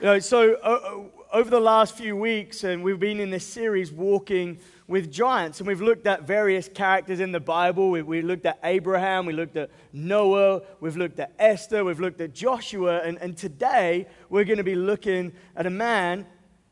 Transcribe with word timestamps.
You 0.00 0.06
know, 0.06 0.18
so 0.18 0.54
uh, 0.54 1.00
over 1.30 1.50
the 1.50 1.60
last 1.60 1.94
few 1.94 2.16
weeks, 2.16 2.64
and 2.64 2.82
we've 2.82 2.98
been 2.98 3.20
in 3.20 3.28
this 3.28 3.46
series 3.46 3.92
walking 3.92 4.58
with 4.88 5.12
giants, 5.12 5.60
and 5.60 5.66
we've 5.66 5.82
looked 5.82 6.06
at 6.06 6.22
various 6.22 6.70
characters 6.70 7.20
in 7.20 7.32
the 7.32 7.40
Bible. 7.40 7.90
We, 7.90 8.00
we 8.00 8.22
looked 8.22 8.46
at 8.46 8.58
Abraham, 8.64 9.26
we 9.26 9.34
looked 9.34 9.58
at 9.58 9.68
Noah, 9.92 10.62
we've 10.80 10.96
looked 10.96 11.20
at 11.20 11.34
Esther, 11.38 11.84
we've 11.84 12.00
looked 12.00 12.22
at 12.22 12.32
Joshua, 12.32 13.00
and, 13.00 13.18
and 13.18 13.36
today 13.36 14.06
we're 14.30 14.44
going 14.44 14.56
to 14.56 14.64
be 14.64 14.74
looking 14.74 15.32
at 15.54 15.66
a 15.66 15.70
man 15.70 16.24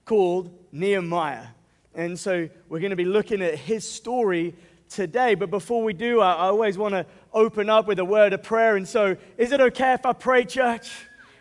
called 0.07 0.51
Nehemiah. 0.73 1.49
And 1.95 2.19
so 2.19 2.49
we're 2.71 2.81
going 2.81 2.91
to 2.91 2.97
be 2.97 3.05
looking 3.05 3.43
at 3.43 3.57
his 3.57 3.87
story 3.87 4.55
today. 4.89 5.35
But 5.35 5.51
before 5.51 5.83
we 5.83 5.93
do, 5.93 6.23
I, 6.23 6.33
I 6.33 6.47
always 6.47 6.79
want 6.79 6.95
to 6.95 7.05
open 7.35 7.69
up 7.69 7.87
with 7.87 7.99
a 7.99 8.07
word 8.07 8.33
of 8.33 8.43
prayer. 8.43 8.77
And 8.77 8.89
so, 8.89 9.19
is 9.37 9.53
it 9.53 9.61
okay 9.61 9.93
if 9.93 10.07
I 10.07 10.15
pray, 10.15 10.47
church? 10.47 10.91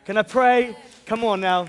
Can 0.07 0.15
I 0.15 0.21
pray? 0.21 0.73
Come 1.05 1.25
on 1.25 1.41
now. 1.41 1.67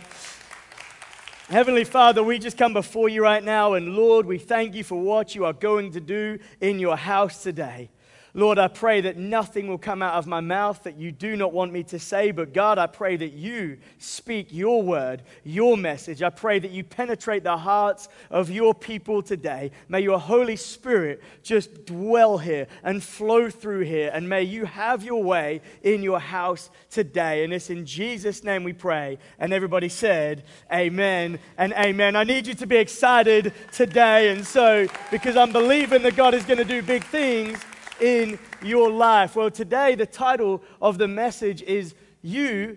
Heavenly 1.49 1.83
Father, 1.83 2.23
we 2.23 2.39
just 2.39 2.57
come 2.57 2.73
before 2.73 3.09
you 3.09 3.21
right 3.21 3.43
now, 3.43 3.73
and 3.73 3.97
Lord, 3.97 4.27
we 4.27 4.39
thank 4.39 4.77
you 4.77 4.85
for 4.85 4.95
what 4.95 5.35
you 5.35 5.45
are 5.45 5.53
going 5.53 5.91
to 5.91 6.01
do 6.01 6.39
in 6.61 6.79
your 6.79 6.97
house 6.97 7.43
today. 7.43 7.91
Lord, 8.39 8.57
I 8.57 8.69
pray 8.69 9.01
that 9.01 9.17
nothing 9.17 9.67
will 9.67 9.79
come 9.79 10.01
out 10.01 10.15
of 10.15 10.29
my 10.29 10.39
mouth 10.39 10.85
that 10.85 10.97
you 10.97 11.11
do 11.11 11.35
not 11.35 11.53
want 11.53 11.73
me 11.73 11.83
to 11.83 11.99
say, 11.99 12.31
but 12.31 12.55
God, 12.55 12.79
I 12.79 12.87
pray 12.87 13.17
that 13.17 13.33
you 13.33 13.79
speak 13.99 14.53
your 14.53 14.81
word, 14.81 15.25
your 15.43 15.77
message. 15.77 16.23
I 16.23 16.31
pray 16.31 16.61
that 16.61 16.71
you 16.71 16.85
penetrate 16.85 17.43
the 17.43 17.57
hearts 17.57 18.09
of 18.31 18.49
your 18.49 18.77
people 18.77 19.23
today. 19.23 19.73
May 19.89 20.03
your 20.03 20.21
Holy 20.21 20.55
Spirit 20.55 21.21
just 21.43 21.85
dwell 21.85 22.39
here 22.39 22.69
and 22.85 23.03
flow 23.03 23.51
through 23.51 23.81
here, 23.81 24.13
and 24.15 24.29
may 24.29 24.45
you 24.45 24.67
have 24.67 25.03
your 25.03 25.25
way 25.25 25.61
in 25.83 26.05
your 26.05 26.21
house 26.21 26.71
today. 26.91 27.43
And 27.43 27.53
it's 27.53 27.71
in 27.71 27.85
Jesus' 27.87 28.45
name 28.45 28.63
we 28.63 28.73
pray. 28.73 29.19
And 29.41 29.53
everybody 29.53 29.89
said, 29.89 30.45
Amen 30.73 31.41
and 31.57 31.73
Amen. 31.73 32.15
I 32.15 32.23
need 32.23 32.47
you 32.47 32.55
to 32.55 32.69
be 32.69 32.77
excited 32.77 33.53
today, 33.73 34.31
and 34.31 34.47
so 34.47 34.87
because 35.11 35.37
I'm 35.37 35.51
believing 35.51 36.03
that 36.03 36.15
God 36.15 36.35
is 36.35 36.45
going 36.45 36.59
to 36.59 36.65
do 36.65 36.83
big 36.83 37.03
things 37.03 37.59
in 38.01 38.39
your 38.63 38.91
life? 38.91 39.37
Well, 39.37 39.51
today 39.51 39.95
the 39.95 40.07
title 40.07 40.63
of 40.81 40.99
the 40.99 41.09
message 41.09 41.63
is 41.63 41.95
You 42.23 42.77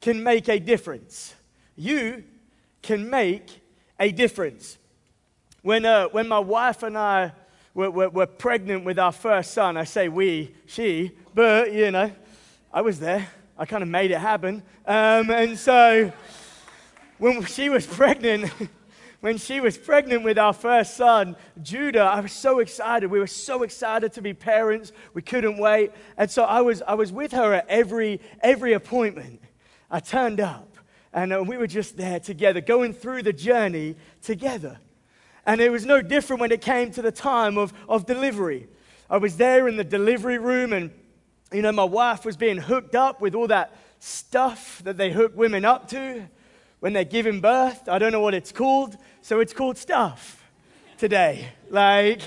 Can 0.00 0.22
Make 0.22 0.48
a 0.48 0.58
Difference. 0.58 1.34
You 1.76 2.24
can 2.82 3.08
make 3.08 3.60
a 3.98 4.12
difference. 4.12 4.78
When, 5.62 5.84
uh, 5.84 6.08
when 6.08 6.28
my 6.28 6.38
wife 6.38 6.82
and 6.82 6.96
I 6.96 7.32
were, 7.74 7.90
were, 7.90 8.08
were 8.08 8.26
pregnant 8.26 8.84
with 8.84 8.98
our 8.98 9.12
first 9.12 9.52
son, 9.52 9.76
I 9.76 9.84
say 9.84 10.08
we, 10.08 10.54
she, 10.66 11.12
but 11.34 11.72
you 11.72 11.90
know, 11.90 12.10
I 12.72 12.82
was 12.82 13.00
there. 13.00 13.28
I 13.56 13.66
kind 13.66 13.82
of 13.82 13.88
made 13.88 14.10
it 14.10 14.18
happen. 14.18 14.62
Um, 14.86 15.30
and 15.30 15.58
so 15.58 16.12
when 17.18 17.44
she 17.44 17.68
was 17.68 17.86
pregnant, 18.00 18.52
when 19.20 19.36
she 19.36 19.60
was 19.60 19.76
pregnant 19.76 20.22
with 20.22 20.38
our 20.38 20.52
first 20.52 20.96
son, 20.96 21.36
Judah, 21.60 22.02
I 22.02 22.20
was 22.20 22.32
so 22.32 22.60
excited. 22.60 23.10
We 23.10 23.18
were 23.18 23.26
so 23.26 23.64
excited 23.64 24.12
to 24.12 24.22
be 24.22 24.32
parents. 24.32 24.92
We 25.12 25.22
couldn't 25.22 25.58
wait. 25.58 25.90
And 26.16 26.30
so 26.30 26.44
I 26.44 26.60
was, 26.60 26.82
I 26.82 26.94
was 26.94 27.10
with 27.10 27.32
her 27.32 27.52
at 27.54 27.66
every, 27.68 28.20
every 28.40 28.74
appointment. 28.74 29.40
I 29.90 30.00
turned 30.00 30.40
up 30.40 30.68
and 31.12 31.32
uh, 31.32 31.42
we 31.42 31.56
were 31.56 31.66
just 31.66 31.96
there 31.96 32.20
together, 32.20 32.60
going 32.60 32.92
through 32.92 33.22
the 33.22 33.32
journey 33.32 33.96
together. 34.22 34.78
And 35.46 35.60
it 35.60 35.72
was 35.72 35.86
no 35.86 36.02
different 36.02 36.40
when 36.40 36.52
it 36.52 36.60
came 36.60 36.92
to 36.92 37.02
the 37.02 37.10
time 37.10 37.56
of, 37.56 37.72
of 37.88 38.06
delivery. 38.06 38.68
I 39.10 39.16
was 39.16 39.36
there 39.36 39.66
in 39.66 39.76
the 39.76 39.84
delivery 39.84 40.38
room, 40.38 40.72
and 40.72 40.90
you 41.50 41.62
know, 41.62 41.72
my 41.72 41.84
wife 41.84 42.26
was 42.26 42.36
being 42.36 42.58
hooked 42.58 42.94
up 42.94 43.20
with 43.20 43.34
all 43.34 43.46
that 43.46 43.74
stuff 43.98 44.82
that 44.84 44.98
they 44.98 45.10
hook 45.10 45.32
women 45.34 45.64
up 45.64 45.88
to 45.88 46.28
when 46.80 46.92
they're 46.92 47.04
giving 47.04 47.40
birth. 47.40 47.88
I 47.88 47.98
don't 47.98 48.12
know 48.12 48.20
what 48.20 48.34
it's 48.34 48.52
called, 48.52 48.96
so 49.22 49.40
it's 49.40 49.52
called 49.52 49.78
stuff 49.78 50.42
today. 50.96 51.48
Like, 51.70 52.22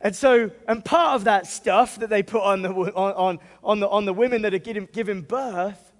and 0.00 0.14
so, 0.14 0.50
and 0.68 0.84
part 0.84 1.16
of 1.16 1.24
that 1.24 1.46
stuff 1.46 1.98
that 1.98 2.10
they 2.10 2.22
put 2.22 2.42
on 2.42 2.62
the, 2.62 2.70
on, 2.70 2.92
on, 2.94 3.38
on 3.64 3.80
the, 3.80 3.88
on 3.88 4.04
the 4.04 4.12
women 4.12 4.42
that 4.42 4.54
are 4.54 4.58
giving, 4.58 4.88
giving 4.92 5.22
birth 5.22 5.92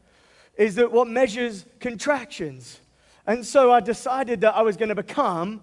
is 0.57 0.75
that 0.77 0.93
what 0.93 1.09
measures 1.09 1.65
contractions. 1.81 2.81
And 3.27 3.45
so 3.45 3.73
I 3.73 3.81
decided 3.81 4.43
that 4.43 4.55
I 4.55 4.63
was 4.63 4.77
going 4.77 4.91
to 4.91 4.95
become 4.95 5.61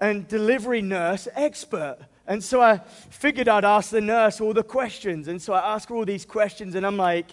a 0.00 0.14
delivery 0.14 0.82
nurse 0.82 1.28
expert. 1.34 1.98
And 2.26 2.42
so 2.42 2.60
I 2.60 2.78
figured 3.10 3.48
I'd 3.48 3.64
ask 3.64 3.90
the 3.90 4.00
nurse 4.00 4.40
all 4.40 4.52
the 4.52 4.62
questions. 4.62 5.28
And 5.28 5.40
so 5.40 5.52
I 5.52 5.74
ask 5.74 5.88
her 5.88 5.94
all 5.94 6.04
these 6.04 6.24
questions, 6.24 6.74
and 6.74 6.86
I'm 6.86 6.96
like, 6.96 7.30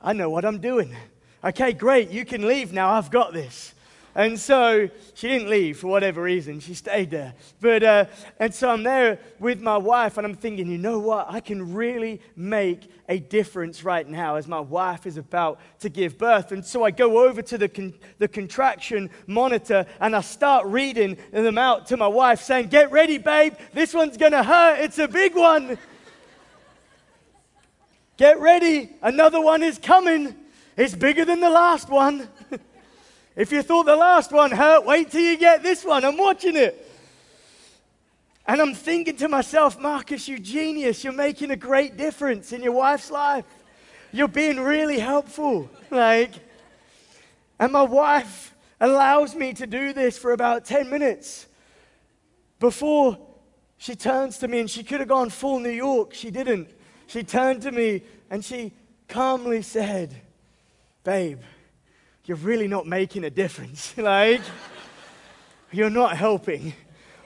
I 0.00 0.12
know 0.12 0.30
what 0.30 0.44
I'm 0.44 0.60
doing. 0.60 0.94
Okay, 1.44 1.74
great, 1.74 2.08
you 2.08 2.24
can 2.24 2.48
leave 2.48 2.72
now. 2.72 2.94
I've 2.94 3.10
got 3.10 3.34
this. 3.34 3.74
And 4.14 4.38
so 4.38 4.88
she 5.12 5.28
didn't 5.28 5.50
leave 5.50 5.78
for 5.78 5.88
whatever 5.88 6.22
reason. 6.22 6.60
She 6.60 6.72
stayed 6.72 7.10
there. 7.10 7.34
But, 7.60 7.82
uh, 7.82 8.04
and 8.38 8.54
so 8.54 8.70
I'm 8.70 8.82
there 8.82 9.18
with 9.40 9.60
my 9.60 9.76
wife, 9.76 10.16
and 10.16 10.26
I'm 10.26 10.36
thinking, 10.36 10.68
you 10.68 10.78
know 10.78 11.00
what? 11.00 11.26
I 11.28 11.40
can 11.40 11.74
really 11.74 12.22
make 12.34 12.90
a 13.10 13.18
difference 13.18 13.84
right 13.84 14.08
now 14.08 14.36
as 14.36 14.48
my 14.48 14.60
wife 14.60 15.04
is 15.04 15.18
about 15.18 15.60
to 15.80 15.90
give 15.90 16.16
birth. 16.16 16.52
And 16.52 16.64
so 16.64 16.82
I 16.82 16.92
go 16.92 17.26
over 17.26 17.42
to 17.42 17.58
the, 17.58 17.68
con- 17.68 17.92
the 18.18 18.28
contraction 18.28 19.10
monitor 19.26 19.84
and 20.00 20.16
I 20.16 20.22
start 20.22 20.64
reading 20.64 21.18
them 21.30 21.58
out 21.58 21.88
to 21.88 21.98
my 21.98 22.08
wife, 22.08 22.40
saying, 22.40 22.68
Get 22.68 22.90
ready, 22.90 23.18
babe. 23.18 23.52
This 23.74 23.92
one's 23.92 24.16
going 24.16 24.32
to 24.32 24.42
hurt. 24.42 24.80
It's 24.80 24.98
a 24.98 25.08
big 25.08 25.34
one. 25.34 25.76
Get 28.16 28.40
ready. 28.40 28.88
Another 29.02 29.42
one 29.42 29.62
is 29.62 29.76
coming. 29.76 30.36
It's 30.76 30.94
bigger 30.94 31.24
than 31.24 31.40
the 31.40 31.50
last 31.50 31.88
one. 31.88 32.28
if 33.36 33.52
you 33.52 33.62
thought 33.62 33.86
the 33.86 33.96
last 33.96 34.32
one 34.32 34.50
hurt, 34.50 34.84
wait 34.84 35.10
till 35.10 35.20
you 35.20 35.36
get 35.36 35.62
this 35.62 35.84
one. 35.84 36.04
I'm 36.04 36.16
watching 36.16 36.56
it. 36.56 36.90
And 38.46 38.60
I'm 38.60 38.74
thinking 38.74 39.16
to 39.16 39.28
myself, 39.28 39.78
Marcus, 39.78 40.28
you 40.28 40.38
genius. 40.38 41.04
You're 41.04 41.12
making 41.12 41.50
a 41.50 41.56
great 41.56 41.96
difference 41.96 42.52
in 42.52 42.62
your 42.62 42.72
wife's 42.72 43.10
life. 43.10 43.44
You're 44.12 44.28
being 44.28 44.60
really 44.60 44.98
helpful. 44.98 45.70
Like, 45.90 46.32
and 47.60 47.72
my 47.72 47.82
wife 47.82 48.52
allows 48.80 49.36
me 49.36 49.52
to 49.52 49.66
do 49.66 49.92
this 49.92 50.18
for 50.18 50.32
about 50.32 50.64
10 50.64 50.90
minutes 50.90 51.46
before 52.58 53.16
she 53.78 53.94
turns 53.94 54.38
to 54.38 54.48
me 54.48 54.58
and 54.58 54.68
she 54.68 54.82
could 54.82 54.98
have 54.98 55.08
gone 55.08 55.30
full 55.30 55.60
New 55.60 55.70
York. 55.70 56.14
She 56.14 56.32
didn't. 56.32 56.68
She 57.06 57.22
turned 57.22 57.62
to 57.62 57.70
me 57.70 58.02
and 58.28 58.44
she 58.44 58.72
calmly 59.06 59.62
said, 59.62 60.20
babe, 61.04 61.40
you're 62.24 62.38
really 62.38 62.66
not 62.66 62.86
making 62.86 63.24
a 63.24 63.30
difference. 63.30 63.94
like, 63.98 64.40
you're 65.70 65.90
not 65.90 66.16
helping. 66.16 66.72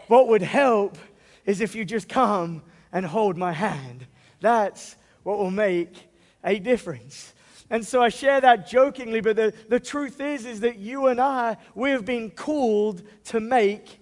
What 0.08 0.28
would 0.28 0.42
help 0.42 0.98
is 1.46 1.60
if 1.60 1.74
you 1.74 1.84
just 1.84 2.08
come 2.08 2.62
and 2.92 3.06
hold 3.06 3.36
my 3.36 3.52
hand. 3.52 4.06
That's 4.40 4.96
what 5.22 5.38
will 5.38 5.50
make 5.50 6.08
a 6.44 6.58
difference. 6.58 7.32
And 7.70 7.86
so 7.86 8.02
I 8.02 8.08
share 8.08 8.40
that 8.40 8.68
jokingly, 8.68 9.20
but 9.20 9.36
the, 9.36 9.52
the 9.68 9.80
truth 9.80 10.20
is, 10.20 10.46
is 10.46 10.60
that 10.60 10.78
you 10.78 11.06
and 11.06 11.20
I, 11.20 11.58
we 11.74 11.90
have 11.90 12.04
been 12.04 12.30
called 12.30 13.02
to 13.24 13.40
make 13.40 14.00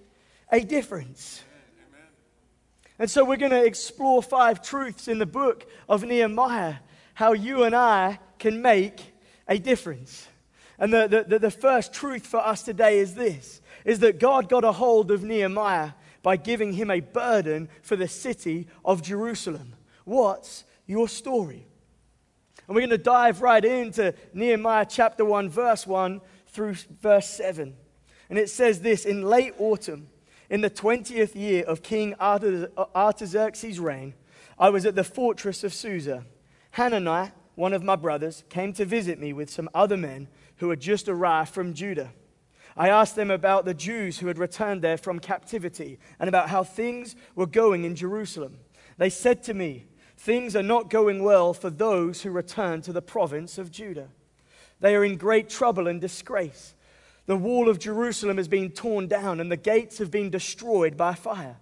a 0.51 0.61
difference. 0.61 1.43
And 2.97 3.11
so 3.11 3.23
we're 3.23 3.37
going 3.37 3.51
to 3.51 3.63
explore 3.63 4.23
five 4.23 4.61
truths 4.61 5.07
in 5.07 5.19
the 5.19 5.25
book 5.25 5.69
of 5.87 6.03
Nehemiah, 6.03 6.75
how 7.13 7.33
you 7.33 7.63
and 7.63 7.75
I 7.75 8.19
can 8.39 8.61
make 8.61 9.13
a 9.47 9.57
difference. 9.57 10.27
And 10.79 10.93
the, 10.93 11.25
the, 11.27 11.39
the 11.39 11.51
first 11.51 11.93
truth 11.93 12.25
for 12.25 12.37
us 12.37 12.63
today 12.63 12.99
is 12.99 13.15
this 13.15 13.61
is 13.83 13.99
that 13.99 14.19
God 14.19 14.49
got 14.49 14.65
a 14.65 14.71
hold 14.73 15.11
of 15.11 15.23
Nehemiah 15.23 15.91
by 16.21 16.35
giving 16.35 16.73
him 16.73 16.91
a 16.91 16.99
burden 16.99 17.69
for 17.81 17.95
the 17.95 18.07
city 18.07 18.67
of 18.83 19.01
Jerusalem. 19.01 19.75
What's 20.03 20.65
your 20.85 21.07
story? 21.07 21.65
And 22.67 22.75
we're 22.75 22.81
going 22.81 22.89
to 22.89 22.97
dive 22.97 23.41
right 23.41 23.63
into 23.63 24.13
Nehemiah 24.33 24.85
chapter 24.89 25.23
1, 25.23 25.49
verse 25.49 25.87
1 25.87 26.19
through 26.47 26.75
verse 27.01 27.29
7. 27.29 27.73
And 28.29 28.37
it 28.37 28.49
says 28.49 28.81
this 28.81 29.05
In 29.05 29.23
late 29.23 29.53
autumn, 29.57 30.07
in 30.49 30.61
the 30.61 30.69
20th 30.69 31.35
year 31.35 31.63
of 31.63 31.81
King 31.81 32.13
Artaxerxes' 32.19 33.79
reign, 33.79 34.13
I 34.59 34.69
was 34.69 34.85
at 34.85 34.95
the 34.95 35.03
fortress 35.03 35.63
of 35.63 35.73
Susa. 35.73 36.25
Hananiah, 36.71 37.31
one 37.57 37.73
of 37.73 37.83
my 37.83 37.95
brothers, 37.95 38.43
came 38.49 38.71
to 38.71 38.85
visit 38.85 39.19
me 39.19 39.33
with 39.33 39.49
some 39.49 39.67
other 39.73 39.97
men 39.97 40.27
who 40.57 40.69
had 40.69 40.79
just 40.79 41.09
arrived 41.09 41.51
from 41.51 41.73
Judah. 41.73 42.11
I 42.77 42.89
asked 42.89 43.15
them 43.15 43.31
about 43.31 43.65
the 43.65 43.73
Jews 43.73 44.19
who 44.19 44.27
had 44.27 44.37
returned 44.37 44.83
there 44.83 44.97
from 44.97 45.19
captivity 45.19 45.97
and 46.19 46.29
about 46.29 46.49
how 46.49 46.63
things 46.63 47.15
were 47.33 47.47
going 47.47 47.83
in 47.83 47.95
Jerusalem. 47.95 48.59
They 48.97 49.09
said 49.09 49.41
to 49.43 49.55
me, 49.55 49.85
Things 50.17 50.55
are 50.55 50.63
not 50.63 50.91
going 50.91 51.23
well 51.23 51.51
for 51.53 51.71
those 51.71 52.21
who 52.21 52.29
return 52.29 52.81
to 52.83 52.93
the 52.93 53.01
province 53.01 53.57
of 53.57 53.71
Judah. 53.71 54.09
They 54.79 54.95
are 54.95 55.03
in 55.03 55.17
great 55.17 55.49
trouble 55.49 55.87
and 55.87 55.99
disgrace. 55.99 56.75
The 57.25 57.35
wall 57.35 57.69
of 57.69 57.79
Jerusalem 57.79 58.37
has 58.37 58.47
been 58.47 58.69
torn 58.69 59.07
down 59.07 59.39
and 59.39 59.51
the 59.51 59.57
gates 59.57 59.97
have 59.97 60.11
been 60.11 60.29
destroyed 60.29 60.95
by 60.95 61.15
fire. 61.15 61.57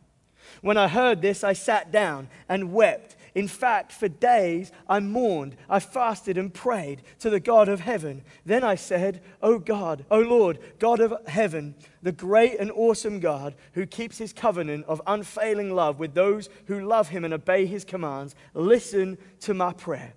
When 0.61 0.77
I 0.77 0.89
heard 0.89 1.21
this, 1.21 1.43
I 1.43 1.53
sat 1.53 1.91
down 1.91 2.27
and 2.49 2.73
wept 2.73 3.14
In 3.35 3.49
fact, 3.49 3.91
for 3.91 4.07
days 4.07 4.71
I 4.87 5.01
mourned, 5.01 5.57
I 5.69 5.81
fasted 5.81 6.37
and 6.37 6.53
prayed 6.53 7.01
to 7.19 7.29
the 7.29 7.41
God 7.41 7.67
of 7.67 7.81
heaven. 7.81 8.23
Then 8.45 8.63
I 8.63 8.75
said, 8.75 9.21
O 9.41 9.59
God, 9.59 10.05
O 10.09 10.19
Lord, 10.19 10.57
God 10.79 11.01
of 11.01 11.13
heaven, 11.27 11.75
the 12.01 12.13
great 12.13 12.57
and 12.57 12.71
awesome 12.71 13.19
God 13.19 13.53
who 13.73 13.85
keeps 13.85 14.17
his 14.17 14.31
covenant 14.31 14.85
of 14.85 15.01
unfailing 15.05 15.75
love 15.75 15.99
with 15.99 16.13
those 16.13 16.49
who 16.67 16.87
love 16.87 17.09
him 17.09 17.25
and 17.25 17.33
obey 17.33 17.65
his 17.65 17.83
commands, 17.83 18.35
listen 18.53 19.17
to 19.41 19.53
my 19.53 19.73
prayer. 19.73 20.13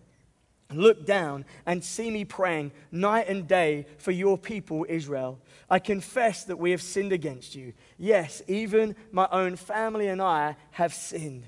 Look 0.72 1.04
down 1.04 1.44
and 1.66 1.82
see 1.82 2.10
me 2.10 2.24
praying 2.24 2.72
night 2.92 3.26
and 3.28 3.48
day 3.48 3.86
for 3.96 4.12
your 4.12 4.38
people, 4.38 4.86
Israel. 4.88 5.40
I 5.68 5.80
confess 5.80 6.44
that 6.44 6.58
we 6.58 6.70
have 6.70 6.82
sinned 6.82 7.12
against 7.12 7.54
you. 7.56 7.72
Yes, 7.96 8.42
even 8.46 8.94
my 9.10 9.26
own 9.32 9.56
family 9.56 10.06
and 10.06 10.22
I 10.22 10.56
have 10.72 10.94
sinned. 10.94 11.46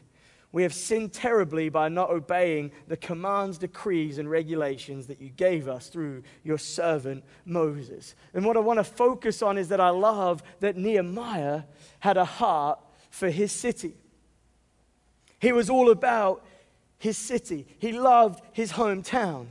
We 0.52 0.64
have 0.64 0.74
sinned 0.74 1.12
terribly 1.12 1.68
by 1.68 1.88
not 1.88 2.10
obeying 2.10 2.72
the 2.88 2.96
commands, 2.96 3.56
decrees, 3.56 4.18
and 4.18 4.28
regulations 4.28 5.06
that 5.06 5.20
you 5.20 5.28
gave 5.28 5.68
us 5.68 5.88
through 5.88 6.24
your 6.42 6.58
servant 6.58 7.22
Moses. 7.44 8.16
And 8.34 8.44
what 8.44 8.56
I 8.56 8.60
want 8.60 8.78
to 8.78 8.84
focus 8.84 9.42
on 9.42 9.56
is 9.58 9.68
that 9.68 9.80
I 9.80 9.90
love 9.90 10.42
that 10.58 10.76
Nehemiah 10.76 11.62
had 12.00 12.16
a 12.16 12.24
heart 12.24 12.80
for 13.10 13.30
his 13.30 13.52
city. 13.52 13.94
He 15.38 15.52
was 15.52 15.70
all 15.70 15.90
about 15.90 16.44
his 16.98 17.16
city, 17.16 17.66
he 17.78 17.92
loved 17.92 18.42
his 18.52 18.72
hometown. 18.72 19.46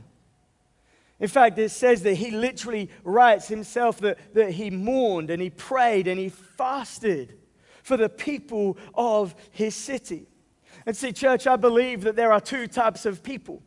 In 1.18 1.28
fact, 1.28 1.58
it 1.58 1.70
says 1.70 2.02
that 2.02 2.14
he 2.14 2.30
literally 2.30 2.88
writes 3.04 3.46
himself 3.48 3.98
that, 4.00 4.34
that 4.34 4.52
he 4.52 4.70
mourned 4.70 5.28
and 5.28 5.42
he 5.42 5.50
prayed 5.50 6.08
and 6.08 6.18
he 6.18 6.30
fasted 6.30 7.36
for 7.82 7.98
the 7.98 8.08
people 8.08 8.78
of 8.94 9.34
his 9.50 9.74
city. 9.74 10.26
And 10.86 10.96
see, 10.96 11.12
church, 11.12 11.46
I 11.46 11.56
believe 11.56 12.02
that 12.02 12.16
there 12.16 12.32
are 12.32 12.40
two 12.40 12.66
types 12.66 13.06
of 13.06 13.22
people. 13.22 13.62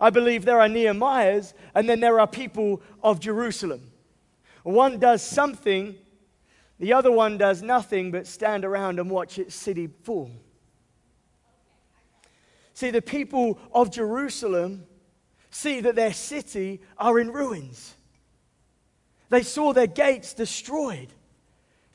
I 0.00 0.10
believe 0.10 0.44
there 0.44 0.60
are 0.60 0.68
Nehemiahs, 0.68 1.52
and 1.74 1.88
then 1.88 2.00
there 2.00 2.20
are 2.20 2.26
people 2.26 2.82
of 3.02 3.20
Jerusalem. 3.20 3.92
One 4.62 4.98
does 4.98 5.22
something, 5.22 5.96
the 6.78 6.92
other 6.92 7.12
one 7.12 7.38
does 7.38 7.62
nothing 7.62 8.10
but 8.10 8.26
stand 8.26 8.64
around 8.64 8.98
and 8.98 9.10
watch 9.10 9.38
its 9.38 9.54
city 9.54 9.88
fall. 10.02 10.30
See, 12.72 12.90
the 12.90 13.02
people 13.02 13.58
of 13.72 13.90
Jerusalem 13.90 14.86
see 15.50 15.80
that 15.80 15.94
their 15.94 16.12
city 16.12 16.80
are 16.98 17.20
in 17.20 17.30
ruins. 17.30 17.94
They 19.30 19.42
saw 19.42 19.72
their 19.72 19.86
gates 19.86 20.34
destroyed, 20.34 21.08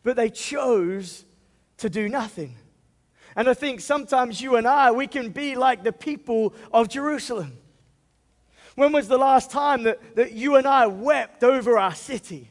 but 0.03 0.15
they 0.15 0.29
chose 0.29 1.25
to 1.77 1.89
do 1.89 2.07
nothing. 2.07 2.55
And 3.35 3.49
I 3.49 3.53
think 3.53 3.81
sometimes 3.81 4.41
you 4.41 4.55
and 4.55 4.67
I, 4.67 4.91
we 4.91 5.07
can 5.07 5.29
be 5.29 5.55
like 5.55 5.83
the 5.83 5.93
people 5.93 6.53
of 6.71 6.89
Jerusalem. 6.89 7.57
When 8.75 8.91
was 8.91 9.07
the 9.07 9.17
last 9.17 9.51
time 9.51 9.83
that, 9.83 10.15
that 10.15 10.31
you 10.31 10.55
and 10.55 10.65
I 10.65 10.87
wept 10.87 11.43
over 11.43 11.77
our 11.77 11.93
city? 11.93 12.49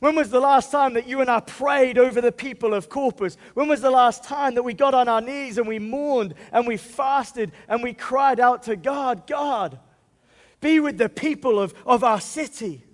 When 0.00 0.16
was 0.16 0.30
the 0.30 0.40
last 0.40 0.72
time 0.72 0.94
that 0.94 1.06
you 1.06 1.20
and 1.20 1.30
I 1.30 1.38
prayed 1.38 1.96
over 1.96 2.20
the 2.20 2.32
people 2.32 2.74
of 2.74 2.88
Corpus? 2.88 3.36
When 3.54 3.68
was 3.68 3.80
the 3.80 3.90
last 3.90 4.24
time 4.24 4.56
that 4.56 4.64
we 4.64 4.74
got 4.74 4.94
on 4.94 5.06
our 5.06 5.20
knees 5.20 5.58
and 5.58 5.68
we 5.68 5.78
mourned 5.78 6.34
and 6.50 6.66
we 6.66 6.76
fasted 6.76 7.52
and 7.68 7.84
we 7.84 7.94
cried 7.94 8.40
out 8.40 8.64
to 8.64 8.74
God, 8.74 9.28
God, 9.28 9.78
be 10.60 10.80
with 10.80 10.98
the 10.98 11.08
people 11.08 11.60
of, 11.60 11.72
of 11.86 12.02
our 12.02 12.20
city? 12.20 12.84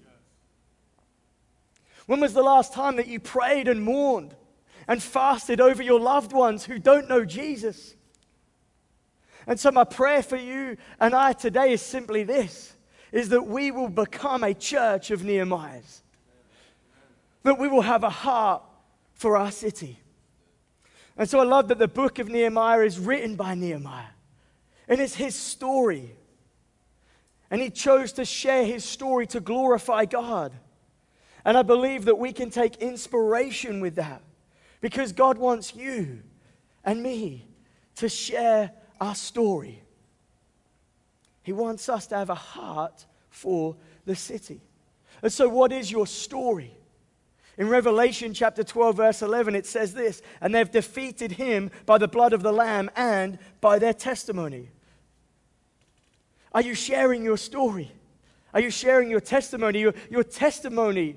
When 2.04 2.20
was 2.20 2.34
the 2.34 2.42
last 2.42 2.74
time 2.74 2.96
that 2.96 3.06
you 3.06 3.20
prayed 3.20 3.68
and 3.68 3.82
mourned 3.82 4.34
and 4.88 5.02
fasted 5.02 5.60
over 5.60 5.82
your 5.82 6.00
loved 6.00 6.32
ones 6.32 6.64
who 6.64 6.78
don't 6.78 7.08
know 7.08 7.24
Jesus. 7.24 7.94
And 9.46 9.60
so, 9.60 9.70
my 9.70 9.84
prayer 9.84 10.22
for 10.22 10.36
you 10.36 10.76
and 10.98 11.14
I 11.14 11.34
today 11.34 11.72
is 11.72 11.82
simply 11.82 12.24
this 12.24 12.74
is 13.12 13.30
that 13.30 13.46
we 13.46 13.70
will 13.70 13.88
become 13.88 14.44
a 14.44 14.52
church 14.52 15.10
of 15.10 15.22
Nehemiahs. 15.22 16.00
That 17.42 17.58
we 17.58 17.68
will 17.68 17.82
have 17.82 18.04
a 18.04 18.10
heart 18.10 18.62
for 19.14 19.36
our 19.36 19.50
city. 19.50 19.98
And 21.16 21.28
so 21.28 21.40
I 21.40 21.44
love 21.44 21.68
that 21.68 21.78
the 21.78 21.88
book 21.88 22.18
of 22.18 22.28
Nehemiah 22.28 22.80
is 22.80 22.98
written 22.98 23.34
by 23.34 23.54
Nehemiah. 23.54 24.10
And 24.86 25.00
it's 25.00 25.14
his 25.14 25.34
story. 25.34 26.14
And 27.50 27.60
he 27.60 27.70
chose 27.70 28.12
to 28.12 28.24
share 28.24 28.64
his 28.64 28.84
story 28.84 29.26
to 29.28 29.40
glorify 29.40 30.04
God. 30.04 30.52
And 31.44 31.56
I 31.56 31.62
believe 31.62 32.04
that 32.04 32.18
we 32.18 32.32
can 32.32 32.50
take 32.50 32.76
inspiration 32.76 33.80
with 33.80 33.96
that. 33.96 34.22
Because 34.80 35.12
God 35.12 35.38
wants 35.38 35.74
you 35.74 36.20
and 36.84 37.02
me 37.02 37.46
to 37.96 38.08
share 38.08 38.70
our 39.00 39.14
story. 39.14 39.82
He 41.42 41.52
wants 41.52 41.88
us 41.88 42.06
to 42.08 42.16
have 42.16 42.30
a 42.30 42.34
heart 42.34 43.06
for 43.30 43.76
the 44.04 44.14
city. 44.14 44.60
And 45.22 45.32
so, 45.32 45.48
what 45.48 45.72
is 45.72 45.90
your 45.90 46.06
story? 46.06 46.74
In 47.56 47.68
Revelation 47.68 48.32
chapter 48.32 48.62
12, 48.62 48.96
verse 48.96 49.22
11, 49.22 49.56
it 49.56 49.66
says 49.66 49.92
this 49.92 50.22
And 50.40 50.54
they've 50.54 50.70
defeated 50.70 51.32
him 51.32 51.70
by 51.86 51.98
the 51.98 52.06
blood 52.06 52.32
of 52.32 52.42
the 52.42 52.52
Lamb 52.52 52.88
and 52.94 53.38
by 53.60 53.80
their 53.80 53.92
testimony. 53.92 54.70
Are 56.52 56.62
you 56.62 56.74
sharing 56.74 57.24
your 57.24 57.36
story? 57.36 57.90
Are 58.54 58.60
you 58.60 58.70
sharing 58.70 59.10
your 59.10 59.20
testimony? 59.20 59.80
Your, 59.80 59.94
your 60.08 60.24
testimony 60.24 61.16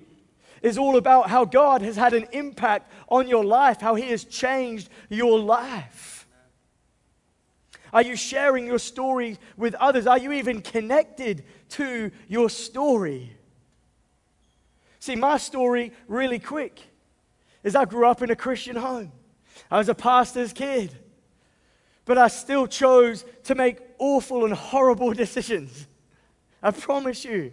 is 0.62 0.78
all 0.78 0.98
about 0.98 1.30
how 1.30 1.46
God 1.46 1.81
has 1.81 1.96
had 1.96 2.13
an 2.13 2.28
impact 2.31 2.92
on 3.08 3.28
your 3.28 3.44
life, 3.44 3.81
how 3.81 3.96
He 3.96 4.10
has 4.10 4.24
changed 4.24 4.90
your 5.10 5.40
life. 5.40 6.28
Are 7.94 8.02
you 8.02 8.16
sharing 8.16 8.66
your 8.68 8.80
story 8.80 9.38
with 9.58 9.75
others? 9.75 10.08
Are 10.08 10.18
you 10.18 10.31
even 10.31 10.62
connected 10.62 11.44
to 11.69 12.12
your 12.28 12.50
story? 12.50 13.36
See, 15.00 15.16
my 15.16 15.38
story, 15.38 15.92
really 16.08 16.40
quick, 16.40 16.80
is 17.63 17.75
I 17.75 17.86
grew 17.86 18.08
up 18.08 18.22
in 18.22 18.30
a 18.30 18.36
Christian 18.36 18.75
home. 18.75 19.12
I 19.69 19.78
was 19.78 19.90
a 19.90 19.96
pastor's 19.96 20.54
kid, 20.54 20.96
but 22.06 22.18
I 22.18 22.28
still 22.28 22.68
chose 22.68 23.25
to 23.46 23.56
make 23.56 23.80
awful 23.98 24.46
and 24.46 24.54
horrible 24.54 25.13
decisions. 25.13 25.88
I 26.63 26.72
promise 26.72 27.25
you. 27.25 27.52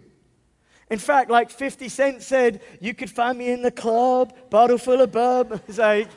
In 0.89 0.97
fact, 0.97 1.29
like 1.29 1.51
50 1.51 1.87
Cent 1.87 2.23
said, 2.23 2.61
you 2.81 2.93
could 2.93 3.09
find 3.09 3.37
me 3.37 3.49
in 3.49 3.61
the 3.61 3.71
club, 3.71 4.33
bottle 4.49 4.77
full 4.77 5.01
of 5.01 5.11
bub. 5.11 5.61
It's 5.67 5.77
like, 5.77 6.07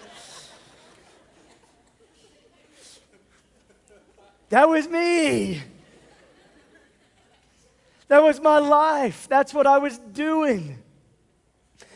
that 4.49 4.69
was 4.69 4.89
me. 4.89 5.63
That 8.09 8.23
was 8.23 8.41
my 8.41 8.59
life. 8.59 9.27
That's 9.29 9.55
what 9.55 9.67
I 9.67 9.79
was 9.79 9.99
doing. 9.99 10.79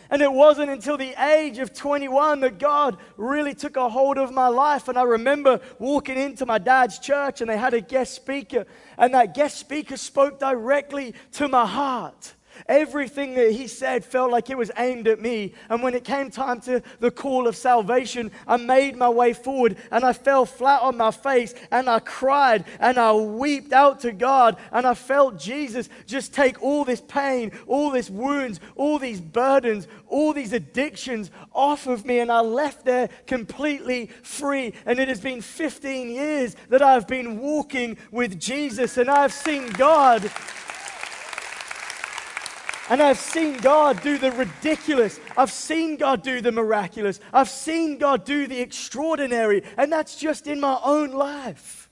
And 0.09 0.23
it 0.23 0.33
wasn't 0.33 0.71
until 0.71 0.97
the 0.97 1.14
age 1.23 1.59
of 1.59 1.75
21 1.75 2.40
that 2.40 2.59
God 2.59 2.97
really 3.16 3.54
took 3.54 3.76
a 3.76 3.88
hold 3.88 4.18
of 4.18 4.33
my 4.33 4.49
life. 4.49 4.88
And 4.88 4.97
I 4.97 5.02
remember 5.02 5.61
walking 5.78 6.16
into 6.16 6.47
my 6.47 6.59
dad's 6.59 6.99
church 6.99 7.40
and 7.40 7.50
they 7.50 7.59
had 7.59 7.75
a 7.75 7.80
guest 7.80 8.14
speaker, 8.14 8.66
and 8.97 9.14
that 9.14 9.35
guest 9.35 9.59
speaker 9.59 9.97
spoke 9.97 10.38
directly 10.38 11.14
to 11.33 11.49
my 11.49 11.66
heart. 11.66 12.36
Everything 12.68 13.35
that 13.35 13.52
he 13.52 13.68
said 13.68 14.04
felt 14.04 14.30
like 14.30 14.50
it 14.50 14.58
was 14.58 14.70
aimed 14.76 15.06
at 15.06 15.20
me. 15.20 15.54
And 15.68 15.82
when 15.82 15.94
it 15.94 16.04
came 16.04 16.30
time 16.30 16.61
to 16.62 16.82
the 17.00 17.11
call 17.11 17.46
of 17.46 17.56
salvation, 17.56 18.30
I 18.46 18.56
made 18.56 18.96
my 18.96 19.08
way 19.08 19.32
forward 19.32 19.76
and 19.90 20.04
I 20.04 20.12
fell 20.12 20.46
flat 20.46 20.82
on 20.82 20.96
my 20.96 21.11
face 21.11 21.54
and 21.70 21.88
I 21.88 22.00
cried 22.00 22.64
and 22.80 22.99
I 22.99 23.12
wept 23.12 23.73
out 23.73 24.00
to 24.00 24.12
God 24.12 24.56
and 24.73 24.87
I 24.87 24.94
felt 24.94 25.38
Jesus 25.38 25.88
just 26.06 26.35
take 26.35 26.62
all 26.62 26.85
this 26.85 27.00
pain, 27.00 27.52
all 27.66 27.90
these 27.90 28.11
wounds, 28.11 28.58
all 28.75 28.99
these 28.99 29.20
burdens, 29.20 29.87
all 30.08 30.32
these 30.32 30.52
addictions 30.52 31.30
off 31.52 31.87
of 31.87 32.04
me. 32.04 32.18
And 32.18 32.32
I 32.32 32.40
left 32.40 32.85
there 32.85 33.08
completely 33.26 34.11
free. 34.23 34.73
And 34.85 34.99
it 34.99 35.08
has 35.08 35.20
been 35.20 35.40
15 35.40 36.11
years 36.11 36.56
that 36.68 36.82
I've 36.82 37.06
been 37.06 37.38
walking 37.40 37.96
with 38.11 38.40
Jesus 38.40 38.96
and 38.96 39.08
I've 39.08 39.32
seen 39.32 39.70
God 39.70 40.30
and 42.88 43.02
I've 43.02 43.19
seen 43.19 43.57
God 43.57 44.00
do 44.02 44.16
the 44.16 44.31
ridiculous. 44.33 45.19
I've 45.37 45.50
seen 45.50 45.97
God 45.97 46.23
do 46.23 46.40
the 46.40 46.52
miraculous. 46.52 47.19
I've 47.33 47.49
seen 47.49 47.99
God 47.99 48.25
do 48.25 48.47
the 48.47 48.61
extraordinary. 48.61 49.62
And 49.76 49.93
that's 49.93 50.16
just 50.16 50.47
in 50.47 50.61
my 50.61 50.78
own 50.85 51.11
life. 51.11 51.90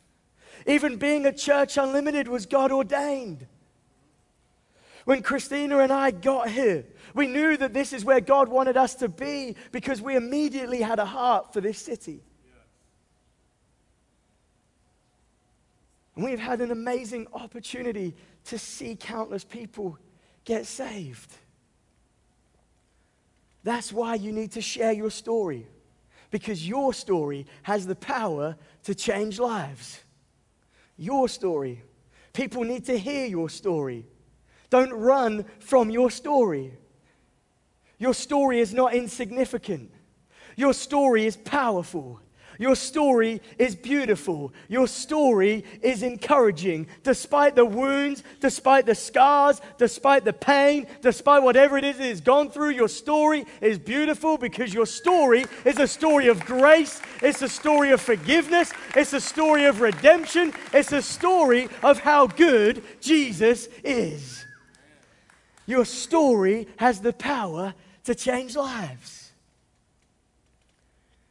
Even 0.67 0.97
being 0.97 1.27
a 1.27 1.33
church 1.33 1.77
unlimited 1.77 2.29
was 2.29 2.47
God 2.47 2.71
ordained. 2.71 3.47
When 5.05 5.21
Christina 5.21 5.81
and 5.81 5.93
I 5.93 6.13
got 6.13 6.49
here, 6.49 6.87
we 7.13 7.27
knew 7.27 7.57
that 7.57 7.75
this 7.75 7.93
is 7.93 8.05
where 8.05 8.21
God 8.21 8.49
wanted 8.49 8.77
us 8.77 8.95
to 8.97 9.09
be 9.09 9.57
because 9.73 10.01
we 10.01 10.17
immediately 10.17 10.81
had 10.81 10.99
a 10.99 11.05
heart 11.05 11.53
for 11.53 11.61
this 11.61 11.79
city. 11.79 12.23
And 16.15 16.25
we've 16.25 16.39
had 16.39 16.61
an 16.61 16.71
amazing 16.71 17.27
opportunity 17.33 18.15
to 18.45 18.59
see 18.59 18.97
countless 18.97 19.45
people 19.45 19.99
get 20.45 20.67
saved. 20.67 21.33
That's 23.63 23.93
why 23.93 24.17
you 24.17 24.33
need 24.33 24.53
to 24.53 24.61
share 24.61 24.93
your 24.93 25.11
story, 25.11 25.67
because 26.31 26.69
your 26.69 26.93
story 26.93 27.47
has 27.63 27.87
the 27.87 27.95
power 27.95 28.57
to 28.85 28.95
change 28.95 29.39
lives. 29.39 30.01
your 30.97 31.29
story. 31.29 31.83
People 32.33 32.65
need 32.65 32.85
to 32.87 32.99
hear 32.99 33.27
your 33.27 33.49
story. 33.49 34.07
Don't 34.71 34.93
run 34.93 35.45
from 35.61 35.91
your 35.91 36.11
story. 36.11 36.73
Your 37.99 38.15
story 38.15 38.61
is 38.61 38.75
not 38.75 38.95
insignificant. 38.95 39.91
Your 40.57 40.75
story 40.75 41.27
is 41.27 41.37
powerful. 41.37 42.21
Your 42.59 42.77
story 42.77 43.41
is 43.59 43.75
beautiful. 43.75 44.53
Your 44.69 44.87
story 44.87 45.65
is 45.83 46.03
encouraging. 46.03 46.87
Despite 47.03 47.57
the 47.57 47.65
wounds, 47.65 48.23
despite 48.41 48.87
the 48.87 48.95
scars, 48.95 49.61
despite 49.79 50.25
the 50.25 50.33
pain, 50.33 50.87
despite 51.03 51.43
whatever 51.43 51.77
it 51.77 51.85
is 51.85 51.99
that 51.99 52.07
has 52.07 52.21
gone 52.21 52.51
through, 52.51 52.71
your 52.71 52.89
story 52.89 53.45
is 53.61 53.79
beautiful 53.79 54.39
because 54.39 54.73
your 54.73 54.87
story 54.87 55.47
is 55.65 55.79
a 55.79 55.89
story 55.89 56.29
of 56.29 56.45
grace. 56.45 57.01
It's 57.23 57.43
a 57.43 57.49
story 57.49 57.91
of 57.91 58.01
forgiveness. 58.01 58.73
It's 58.95 59.13
a 59.13 59.21
story 59.21 59.65
of 59.65 59.81
redemption. 59.81 60.53
It's 60.73 60.93
a 60.93 61.03
story 61.03 61.69
of 61.83 61.99
how 61.99 62.27
good 62.27 62.83
Jesus 63.01 63.69
is. 63.83 64.45
Your 65.67 65.85
story 65.85 66.69
has 66.77 67.01
the 67.01 67.13
power 67.13 67.75
to 68.05 68.15
change 68.15 68.55
lives. 68.55 69.33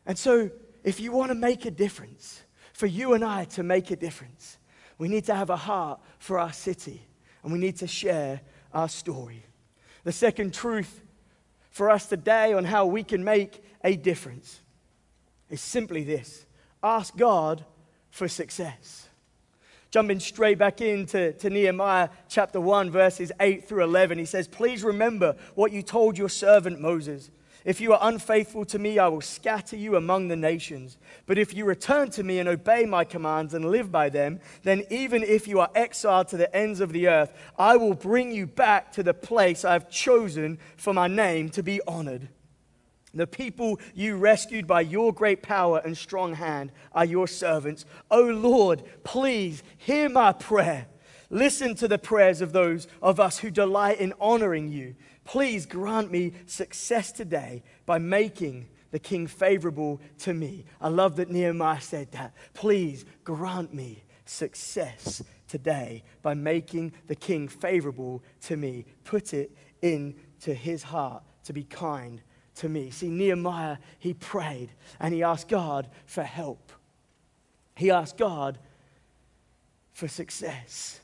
And 0.06 0.18
so, 0.18 0.50
if 0.84 1.00
you 1.00 1.12
want 1.12 1.30
to 1.30 1.36
make 1.36 1.66
a 1.66 1.72
difference, 1.72 2.44
for 2.74 2.88
you 2.88 3.13
and 3.13 3.24
I 3.24 3.46
to 3.46 3.63
make 3.63 3.92
a 3.92 3.96
difference, 3.96 4.58
we 4.98 5.08
need 5.08 5.25
to 5.25 5.36
have 5.36 5.50
a 5.50 5.56
heart 5.56 6.02
for 6.20 6.40
our 6.40 6.52
city 6.52 7.02
and 7.44 7.52
we 7.52 7.60
need 7.60 7.78
to 7.78 7.88
share 7.88 8.42
our 8.74 8.90
story. 8.90 9.46
The 10.04 10.12
second 10.12 10.54
truth 10.54 11.02
for 11.72 11.90
us 11.90 12.08
today 12.08 12.54
on 12.54 12.66
how 12.66 12.86
we 12.86 13.04
can 13.04 13.24
make 13.24 13.63
a 13.84 13.96
difference 13.96 14.62
is 15.50 15.62
simply 15.62 16.04
this 16.04 16.46
ask 16.84 17.16
God 17.16 17.63
for 18.10 18.28
success. 18.28 19.08
Jumping 19.92 20.20
straight 20.20 20.58
back 20.58 20.82
into 20.82 21.34
to 21.34 21.50
Nehemiah 21.52 22.10
chapter 22.28 22.60
1, 22.60 22.90
verses 22.90 23.32
8 23.40 23.68
through 23.68 23.84
11, 23.84 24.18
he 24.18 24.25
says, 24.25 24.48
Please 24.48 24.84
remember 24.84 25.36
what 25.54 25.72
you 25.72 25.84
told 25.84 26.18
your 26.18 26.30
servant 26.30 26.82
Moses. 26.82 27.30
If 27.65 27.79
you 27.79 27.93
are 27.93 28.00
unfaithful 28.01 28.65
to 28.65 28.79
me, 28.79 29.00
I 29.00 29.08
will 29.08 29.22
scatter 29.22 29.77
you 29.77 29.96
among 29.96 30.27
the 30.27 30.36
nations. 30.36 30.98
But 31.25 31.38
if 31.38 31.53
you 31.53 31.63
return 31.63 32.10
to 32.12 32.24
me 32.24 32.39
and 32.39 32.50
obey 32.50 32.86
my 32.86 33.05
commands 33.05 33.53
and 33.53 33.72
live 33.72 33.91
by 33.91 34.10
them, 34.10 34.41
then 34.63 34.84
even 34.89 35.24
if 35.24 35.48
you 35.48 35.62
are 35.62 35.70
exiled 35.74 36.27
to 36.29 36.38
the 36.38 36.53
ends 36.55 36.82
of 36.82 36.91
the 36.91 37.08
earth, 37.08 37.32
I 37.58 37.77
will 37.77 37.93
bring 37.93 38.32
you 38.32 38.48
back 38.48 38.91
to 38.93 39.03
the 39.03 39.13
place 39.13 39.63
I 39.63 39.74
have 39.74 39.89
chosen 39.89 40.60
for 40.75 40.93
my 40.93 41.08
name 41.08 41.50
to 41.51 41.63
be 41.63 41.79
honored. 41.88 42.27
The 43.13 43.27
people 43.27 43.79
you 43.93 44.17
rescued 44.17 44.65
by 44.65 44.82
your 44.82 45.13
great 45.13 45.43
power 45.43 45.79
and 45.86 45.96
strong 45.96 46.34
hand 46.34 46.72
are 46.93 47.05
your 47.05 47.27
servants. 47.27 47.86
O 48.10 48.24
Lord, 48.24 48.84
please 49.03 49.63
hear 49.77 50.10
my 50.10 50.34
prayer. 50.34 50.88
Listen 51.29 51.75
to 51.75 51.88
the 51.88 51.98
prayers 51.98 52.41
of 52.41 52.53
those 52.53 52.88
of 53.01 53.20
us 53.20 53.39
who 53.39 53.50
delight 53.50 54.00
in 54.00 54.13
honoring 54.20 54.70
you. 54.70 54.96
Please 55.25 55.65
grant 55.65 56.12
me 56.12 56.34
success 56.46 57.12
today 57.12 57.63
by 57.86 57.98
making 57.98 58.68
the 58.92 59.00
king 59.00 59.25
favorable 59.25 60.00
to 60.20 60.34
me. 60.34 60.65
I 60.80 60.89
love 60.89 61.15
that 61.15 61.30
Nehemiah 61.30 61.82
said 61.82 62.12
that. 62.12 62.34
Please 62.53 63.06
grant 63.24 63.74
me 63.74 64.03
success 64.25 65.24
today 65.48 66.03
by 66.22 66.34
making 66.34 66.94
the 67.08 67.15
king 67.15 67.48
favorable 67.48 68.24
to 68.42 68.58
me. 68.58 68.86
Put 69.03 69.34
it 69.34 69.51
into 69.82 70.53
his 70.53 70.84
heart 70.84 71.24
to 71.46 71.53
be 71.53 71.63
kind 71.63 72.22
to 72.56 72.70
me. 72.70 72.92
See, 72.92 73.10
Nehemiah, 73.10 73.77
he 74.00 74.13
prayed 74.13 74.72
and 75.00 75.13
he 75.13 75.24
asked 75.24 75.48
God 75.48 75.89
for 76.06 76.24
help. 76.24 76.72
He 77.75 77.89
asked 77.89 78.18
God 78.18 78.60
for 79.94 80.08
success. 80.08 81.00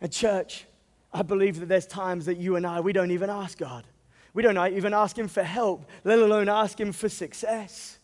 A 0.00 0.08
church, 0.08 0.64
I 1.12 1.22
believe 1.22 1.60
that 1.60 1.66
there's 1.66 1.86
times 1.86 2.26
that 2.26 2.38
you 2.38 2.56
and 2.56 2.66
I, 2.66 2.80
we 2.80 2.92
don't 2.92 3.10
even 3.10 3.30
ask 3.30 3.58
God. 3.58 3.84
We 4.32 4.42
don't 4.42 4.72
even 4.72 4.94
ask 4.94 5.18
Him 5.18 5.28
for 5.28 5.42
help, 5.42 5.84
let 6.04 6.18
alone 6.18 6.48
ask 6.48 6.78
Him 6.78 6.92
for 6.92 7.08
success. 7.08 7.98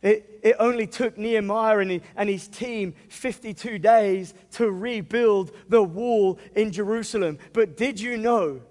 It, 0.00 0.40
it 0.42 0.56
only 0.58 0.88
took 0.88 1.16
Nehemiah 1.16 1.78
and, 1.78 1.90
he, 1.92 2.02
and 2.16 2.28
his 2.28 2.48
team 2.48 2.94
52 3.08 3.78
days 3.78 4.34
to 4.52 4.68
rebuild 4.70 5.52
the 5.68 5.82
wall 5.82 6.40
in 6.56 6.72
Jerusalem. 6.72 7.38
But 7.52 7.76
did 7.76 8.00
you 8.00 8.16
know 8.16 8.62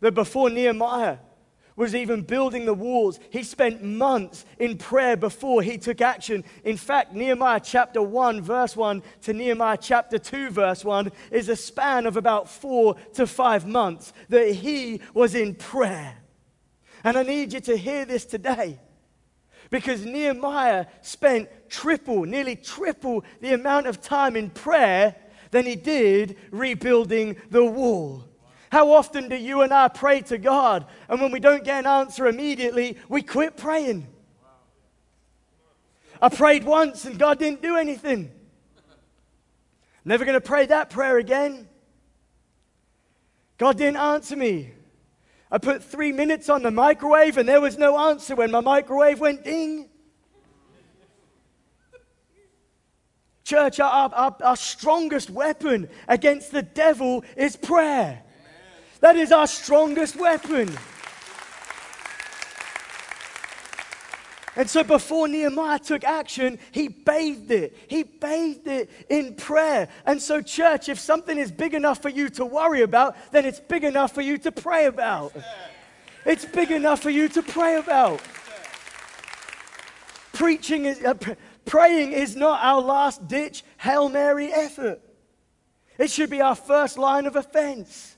that 0.00 0.12
before 0.12 0.50
Nehemiah, 0.50 1.16
was 1.76 1.94
even 1.94 2.22
building 2.22 2.66
the 2.66 2.74
walls. 2.74 3.18
He 3.30 3.42
spent 3.42 3.82
months 3.82 4.44
in 4.58 4.76
prayer 4.76 5.16
before 5.16 5.62
he 5.62 5.78
took 5.78 6.00
action. 6.00 6.44
In 6.64 6.76
fact, 6.76 7.14
Nehemiah 7.14 7.60
chapter 7.62 8.02
1, 8.02 8.42
verse 8.42 8.76
1 8.76 9.02
to 9.22 9.32
Nehemiah 9.32 9.78
chapter 9.80 10.18
2, 10.18 10.50
verse 10.50 10.84
1 10.84 11.10
is 11.30 11.48
a 11.48 11.56
span 11.56 12.06
of 12.06 12.16
about 12.16 12.48
four 12.48 12.96
to 13.14 13.26
five 13.26 13.66
months 13.66 14.12
that 14.28 14.52
he 14.52 15.00
was 15.14 15.34
in 15.34 15.54
prayer. 15.54 16.16
And 17.04 17.16
I 17.16 17.22
need 17.22 17.52
you 17.52 17.60
to 17.60 17.76
hear 17.76 18.04
this 18.04 18.24
today 18.24 18.78
because 19.70 20.04
Nehemiah 20.04 20.86
spent 21.00 21.48
triple, 21.68 22.24
nearly 22.24 22.56
triple 22.56 23.24
the 23.40 23.54
amount 23.54 23.86
of 23.86 24.00
time 24.00 24.36
in 24.36 24.50
prayer 24.50 25.14
than 25.50 25.66
he 25.66 25.76
did 25.76 26.36
rebuilding 26.50 27.36
the 27.50 27.64
wall. 27.64 28.24
How 28.70 28.92
often 28.92 29.28
do 29.28 29.36
you 29.36 29.62
and 29.62 29.74
I 29.74 29.88
pray 29.88 30.20
to 30.22 30.38
God, 30.38 30.86
and 31.08 31.20
when 31.20 31.32
we 31.32 31.40
don't 31.40 31.64
get 31.64 31.80
an 31.80 31.86
answer 31.86 32.26
immediately, 32.26 32.96
we 33.08 33.20
quit 33.20 33.56
praying? 33.56 34.06
I 36.22 36.28
prayed 36.28 36.64
once 36.64 37.04
and 37.04 37.18
God 37.18 37.38
didn't 37.38 37.62
do 37.62 37.76
anything. 37.76 38.30
Never 40.04 40.24
going 40.24 40.34
to 40.34 40.40
pray 40.40 40.66
that 40.66 40.90
prayer 40.90 41.18
again. 41.18 41.68
God 43.58 43.76
didn't 43.76 43.96
answer 43.96 44.36
me. 44.36 44.72
I 45.50 45.58
put 45.58 45.82
three 45.82 46.12
minutes 46.12 46.48
on 46.48 46.62
the 46.62 46.70
microwave 46.70 47.38
and 47.38 47.48
there 47.48 47.60
was 47.60 47.76
no 47.76 47.98
answer 48.10 48.36
when 48.36 48.50
my 48.50 48.60
microwave 48.60 49.18
went 49.18 49.44
ding. 49.44 49.88
Church, 53.44 53.80
our, 53.80 54.10
our, 54.14 54.36
our 54.44 54.56
strongest 54.56 55.28
weapon 55.28 55.88
against 56.06 56.52
the 56.52 56.62
devil 56.62 57.24
is 57.36 57.56
prayer. 57.56 58.22
That 59.00 59.16
is 59.16 59.32
our 59.32 59.46
strongest 59.46 60.16
weapon. 60.16 60.76
And 64.56 64.68
so 64.68 64.82
before 64.82 65.28
Nehemiah 65.28 65.78
took 65.78 66.04
action, 66.04 66.58
he 66.72 66.88
bathed 66.88 67.50
it. 67.50 67.76
He 67.88 68.02
bathed 68.02 68.66
it 68.66 68.90
in 69.08 69.34
prayer. 69.34 69.88
And 70.04 70.20
so, 70.20 70.42
church, 70.42 70.88
if 70.88 70.98
something 70.98 71.38
is 71.38 71.50
big 71.50 71.72
enough 71.72 72.02
for 72.02 72.08
you 72.08 72.28
to 72.30 72.44
worry 72.44 72.82
about, 72.82 73.16
then 73.32 73.46
it's 73.46 73.60
big 73.60 73.84
enough 73.84 74.12
for 74.12 74.20
you 74.20 74.36
to 74.38 74.52
pray 74.52 74.86
about. 74.86 75.32
It's 76.26 76.44
big 76.44 76.70
enough 76.72 77.00
for 77.00 77.10
you 77.10 77.28
to 77.28 77.42
pray 77.42 77.76
about. 77.76 78.20
Preaching 80.32 80.86
is, 80.86 81.02
uh, 81.04 81.14
pr- 81.14 81.32
praying 81.64 82.12
is 82.12 82.34
not 82.34 82.62
our 82.62 82.80
last 82.80 83.28
ditch 83.28 83.64
Hail 83.78 84.08
Mary 84.08 84.52
effort. 84.52 85.00
It 85.96 86.10
should 86.10 86.28
be 86.28 86.40
our 86.40 86.54
first 86.54 86.98
line 86.98 87.26
of 87.26 87.36
offense. 87.36 88.09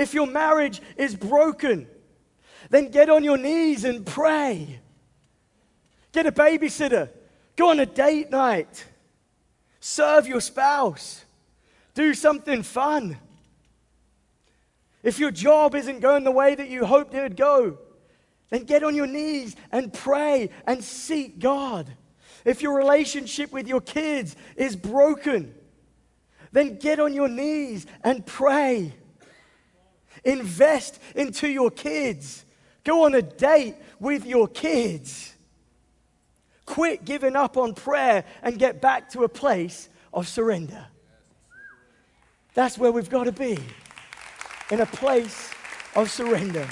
If 0.00 0.14
your 0.14 0.26
marriage 0.26 0.80
is 0.96 1.14
broken, 1.14 1.86
then 2.70 2.88
get 2.88 3.10
on 3.10 3.22
your 3.22 3.36
knees 3.36 3.84
and 3.84 4.06
pray. 4.06 4.80
Get 6.12 6.24
a 6.24 6.32
babysitter. 6.32 7.10
Go 7.54 7.68
on 7.68 7.80
a 7.80 7.84
date 7.84 8.30
night. 8.30 8.86
Serve 9.78 10.26
your 10.26 10.40
spouse. 10.40 11.26
Do 11.92 12.14
something 12.14 12.62
fun. 12.62 13.18
If 15.02 15.18
your 15.18 15.30
job 15.30 15.74
isn't 15.74 16.00
going 16.00 16.24
the 16.24 16.30
way 16.30 16.54
that 16.54 16.70
you 16.70 16.86
hoped 16.86 17.12
it 17.12 17.20
would 17.20 17.36
go, 17.36 17.76
then 18.48 18.64
get 18.64 18.82
on 18.82 18.94
your 18.94 19.06
knees 19.06 19.54
and 19.70 19.92
pray 19.92 20.48
and 20.66 20.82
seek 20.82 21.38
God. 21.38 21.94
If 22.46 22.62
your 22.62 22.74
relationship 22.74 23.52
with 23.52 23.68
your 23.68 23.82
kids 23.82 24.34
is 24.56 24.76
broken, 24.76 25.54
then 26.52 26.78
get 26.78 27.00
on 27.00 27.12
your 27.12 27.28
knees 27.28 27.84
and 28.02 28.24
pray. 28.24 28.94
Invest 30.24 31.00
into 31.14 31.48
your 31.48 31.70
kids. 31.70 32.44
Go 32.84 33.04
on 33.04 33.14
a 33.14 33.22
date 33.22 33.76
with 33.98 34.26
your 34.26 34.48
kids. 34.48 35.34
Quit 36.66 37.04
giving 37.04 37.36
up 37.36 37.56
on 37.56 37.74
prayer 37.74 38.24
and 38.42 38.58
get 38.58 38.80
back 38.80 39.10
to 39.10 39.24
a 39.24 39.28
place 39.28 39.88
of 40.12 40.28
surrender. 40.28 40.86
That's 42.54 42.78
where 42.78 42.92
we've 42.92 43.10
got 43.10 43.24
to 43.24 43.32
be 43.32 43.58
in 44.70 44.80
a 44.80 44.86
place 44.86 45.50
of 45.94 46.10
surrender. 46.10 46.68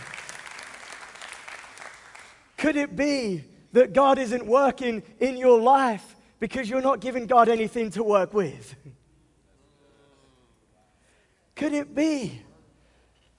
Could 2.57 2.77
it 2.77 2.97
be 2.97 3.45
that 3.73 3.93
God 3.93 4.19
isn't 4.19 4.45
working 4.45 5.03
in 5.21 5.37
your 5.37 5.61
life 5.61 6.17
because 6.41 6.69
you're 6.69 6.81
not 6.81 7.01
giving 7.01 7.27
God 7.27 7.49
anything 7.49 7.91
to 7.93 8.03
work 8.03 8.35
with? 8.35 8.75
Could 11.55 11.73
it 11.73 11.95
be 11.95 12.43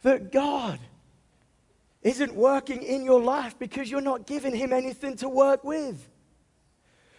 that 0.02 0.32
God 0.32 0.80
isn't 2.02 2.34
working 2.34 2.84
in 2.84 3.04
your 3.04 3.22
life 3.22 3.58
because 3.60 3.90
you're 3.92 4.02
not 4.02 4.26
giving 4.26 4.56
Him 4.56 4.72
anything 4.72 5.18
to 5.18 5.30
work 5.30 5.64
with. 5.64 6.08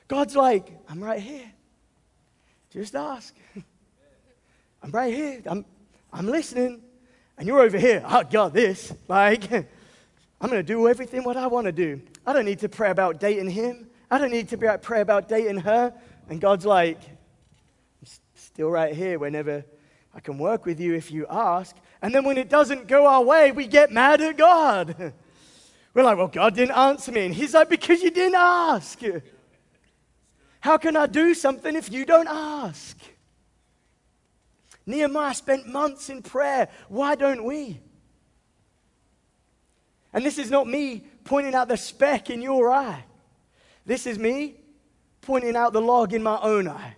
God's 0.09 0.35
like, 0.35 0.77
I'm 0.89 1.03
right 1.03 1.21
here. 1.21 1.51
Just 2.71 2.95
ask. 2.95 3.35
I'm 4.83 4.91
right 4.91 5.13
here. 5.13 5.43
I'm, 5.47 5.65
I'm 6.13 6.27
listening. 6.27 6.83
And 7.37 7.47
you're 7.47 7.61
over 7.61 7.79
here. 7.79 8.03
I 8.05 8.25
got 8.25 8.53
this. 8.53 8.93
Like, 9.09 9.51
I'm 9.53 10.49
going 10.49 10.61
to 10.61 10.63
do 10.63 10.89
everything 10.89 11.23
what 11.23 11.37
I 11.37 11.47
want 11.47 11.67
to 11.67 11.73
do. 11.73 12.01
I 12.27 12.33
don't 12.33 12.45
need 12.45 12.61
to 12.61 12.69
pray 12.69 12.91
about 12.91 13.21
dating 13.21 13.51
him. 13.51 13.89
I 14.11 14.19
don't 14.19 14.31
need 14.31 14.49
to 14.49 14.59
pray 14.59 15.01
about 15.01 15.29
dating 15.29 15.59
her. 15.59 15.93
And 16.29 16.41
God's 16.41 16.65
like, 16.65 17.01
I'm 17.03 18.09
still 18.35 18.71
right 18.71 18.95
here 18.95 19.19
whenever 19.19 19.65
I 20.15 20.21
can 20.21 20.39
work 20.39 20.65
with 20.65 20.81
you 20.81 20.95
if 20.95 21.13
you 21.13 21.27
ask. 21.29 21.77
And 22.03 22.15
then 22.15 22.25
when 22.25 22.39
it 22.39 22.49
doesn't 22.49 22.89
go 22.89 23.07
our 23.07 23.23
way, 23.23 23.53
we 23.53 23.67
get 23.67 23.93
mad 23.93 24.21
at 24.21 24.37
God. 24.37 25.13
We're 25.95 26.03
like, 26.03 26.17
well, 26.17 26.29
God 26.29 26.55
didn't 26.55 26.77
answer 26.77 27.13
me. 27.13 27.27
And 27.27 27.35
He's 27.35 27.55
like, 27.55 27.69
because 27.69 28.03
you 28.03 28.11
didn't 28.11 28.37
ask. 28.37 29.01
How 30.61 30.77
can 30.77 30.97
I 30.97 31.07
do 31.07 31.35
something 31.35 31.75
if 31.75 31.91
you 31.91 32.05
don't 32.05 32.29
ask? 32.29 32.97
Nehemiah 34.87 35.35
spent 35.35 35.67
months 35.67 36.11
in 36.11 36.23
prayer. 36.23 36.69
Why 36.89 37.15
don't 37.15 37.45
we? 37.45 37.81
And 40.13 40.25
this 40.25 40.39
is 40.39 40.51
not 40.51 40.67
me 40.67 41.05
pointing 41.25 41.55
out 41.55 41.69
the 41.69 41.77
speck 41.77 42.31
in 42.31 42.43
your 42.43 42.71
eye. 42.71 43.05
This 43.87 44.07
is 44.07 44.19
me 44.19 44.57
pointing 45.21 45.57
out 45.57 45.73
the 45.73 45.81
log 45.81 46.13
in 46.13 46.23
my 46.23 46.39
own 46.41 46.69
eye. 46.69 46.97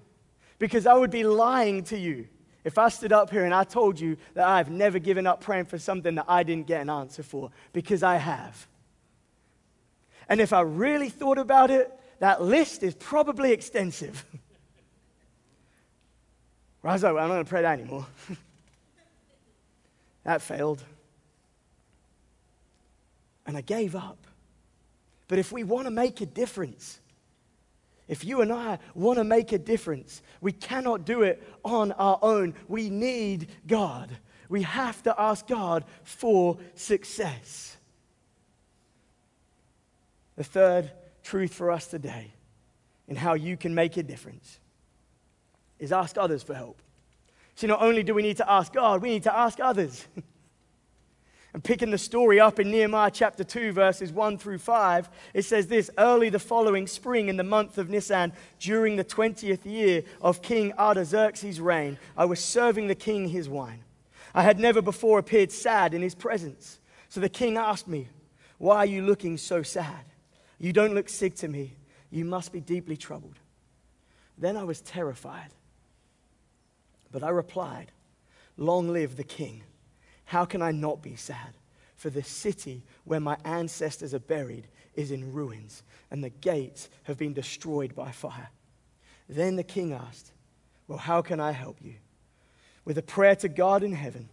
Because 0.58 0.86
I 0.86 0.94
would 0.94 1.10
be 1.10 1.24
lying 1.24 1.84
to 1.84 1.98
you 1.98 2.28
if 2.64 2.78
I 2.78 2.88
stood 2.88 3.12
up 3.12 3.30
here 3.30 3.44
and 3.44 3.52
I 3.52 3.64
told 3.64 3.98
you 3.98 4.16
that 4.34 4.46
I've 4.46 4.70
never 4.70 4.98
given 4.98 5.26
up 5.26 5.40
praying 5.40 5.66
for 5.66 5.78
something 5.78 6.14
that 6.14 6.26
I 6.28 6.42
didn't 6.42 6.66
get 6.66 6.80
an 6.80 6.90
answer 6.90 7.22
for, 7.22 7.50
because 7.72 8.02
I 8.02 8.16
have. 8.16 8.66
And 10.28 10.40
if 10.40 10.52
I 10.52 10.60
really 10.60 11.08
thought 11.08 11.38
about 11.38 11.70
it, 11.70 11.92
that 12.20 12.40
list 12.40 12.82
is 12.82 12.94
probably 12.94 13.52
extensive. 13.52 14.24
I 16.84 16.92
was 16.92 17.02
like, 17.02 17.14
well, 17.14 17.22
I'm 17.22 17.28
not 17.28 17.34
going 17.34 17.44
to 17.44 17.50
pray 17.50 17.62
that 17.62 17.78
anymore. 17.78 18.06
that 20.24 20.42
failed. 20.42 20.82
And 23.46 23.56
I 23.56 23.60
gave 23.60 23.94
up. 23.96 24.18
But 25.28 25.38
if 25.38 25.50
we 25.52 25.64
want 25.64 25.86
to 25.86 25.90
make 25.90 26.20
a 26.20 26.26
difference, 26.26 27.00
if 28.08 28.24
you 28.24 28.40
and 28.40 28.52
I 28.52 28.78
want 28.94 29.18
to 29.18 29.24
make 29.24 29.52
a 29.52 29.58
difference, 29.58 30.22
we 30.40 30.52
cannot 30.52 31.04
do 31.04 31.22
it 31.22 31.42
on 31.64 31.92
our 31.92 32.18
own. 32.22 32.54
We 32.68 32.90
need 32.90 33.48
God. 33.66 34.10
We 34.48 34.62
have 34.62 35.02
to 35.04 35.14
ask 35.18 35.46
God 35.46 35.84
for 36.02 36.58
success. 36.74 37.76
The 40.36 40.44
third 40.44 40.90
truth 41.22 41.54
for 41.54 41.70
us 41.70 41.86
today 41.86 42.32
in 43.08 43.16
how 43.16 43.34
you 43.34 43.56
can 43.56 43.74
make 43.74 43.96
a 43.96 44.02
difference 44.02 44.58
is 45.78 45.92
ask 45.92 46.18
others 46.18 46.42
for 46.42 46.54
help. 46.54 46.80
See, 47.54 47.66
not 47.66 47.82
only 47.82 48.02
do 48.02 48.14
we 48.14 48.22
need 48.22 48.38
to 48.38 48.50
ask 48.50 48.72
God, 48.72 49.02
we 49.02 49.10
need 49.10 49.24
to 49.24 49.36
ask 49.36 49.60
others. 49.60 50.06
and 51.54 51.62
picking 51.62 51.90
the 51.90 51.98
story 51.98 52.40
up 52.40 52.58
in 52.58 52.70
Nehemiah 52.70 53.10
chapter 53.12 53.44
2, 53.44 53.72
verses 53.72 54.10
1 54.10 54.38
through 54.38 54.58
5, 54.58 55.10
it 55.34 55.42
says 55.42 55.66
this 55.66 55.90
Early 55.98 56.30
the 56.30 56.38
following 56.38 56.86
spring, 56.86 57.28
in 57.28 57.36
the 57.36 57.44
month 57.44 57.76
of 57.76 57.90
Nisan, 57.90 58.32
during 58.58 58.96
the 58.96 59.04
20th 59.04 59.66
year 59.66 60.02
of 60.22 60.40
King 60.40 60.72
Artaxerxes' 60.78 61.60
reign, 61.60 61.98
I 62.16 62.24
was 62.24 62.42
serving 62.42 62.86
the 62.86 62.94
king 62.94 63.28
his 63.28 63.48
wine. 63.48 63.84
I 64.34 64.42
had 64.42 64.58
never 64.58 64.80
before 64.80 65.18
appeared 65.18 65.52
sad 65.52 65.92
in 65.92 66.00
his 66.00 66.14
presence. 66.14 66.80
So 67.10 67.20
the 67.20 67.28
king 67.28 67.58
asked 67.58 67.86
me, 67.86 68.08
Why 68.56 68.78
are 68.78 68.86
you 68.86 69.02
looking 69.02 69.36
so 69.36 69.62
sad? 69.62 70.04
You 70.58 70.72
don't 70.72 70.94
look 70.94 71.10
sick 71.10 71.34
to 71.36 71.48
me. 71.48 71.74
You 72.10 72.24
must 72.24 72.52
be 72.52 72.60
deeply 72.60 72.96
troubled. 72.96 73.38
Then 74.38 74.56
I 74.56 74.64
was 74.64 74.80
terrified. 74.80 75.50
But 77.10 77.22
I 77.22 77.28
replied, 77.28 77.92
Long 78.56 78.88
live 78.88 79.16
the 79.16 79.24
king. 79.24 79.64
How 80.32 80.46
can 80.46 80.62
I 80.62 80.70
not 80.70 81.02
be 81.02 81.14
sad? 81.14 81.58
For 81.94 82.08
the 82.08 82.22
city 82.22 82.84
where 83.04 83.20
my 83.20 83.36
ancestors 83.44 84.14
are 84.14 84.18
buried 84.18 84.66
is 84.94 85.10
in 85.10 85.30
ruins, 85.30 85.82
and 86.10 86.24
the 86.24 86.30
gates 86.30 86.88
have 87.02 87.18
been 87.18 87.34
destroyed 87.34 87.94
by 87.94 88.12
fire. 88.12 88.48
Then 89.28 89.56
the 89.56 89.62
king 89.62 89.92
asked, 89.92 90.32
Well, 90.88 90.96
how 90.96 91.20
can 91.20 91.38
I 91.38 91.52
help 91.52 91.82
you? 91.82 91.96
With 92.86 92.96
a 92.96 93.02
prayer 93.02 93.36
to 93.36 93.48
God 93.50 93.82
in 93.82 93.92
heaven, 93.92 94.30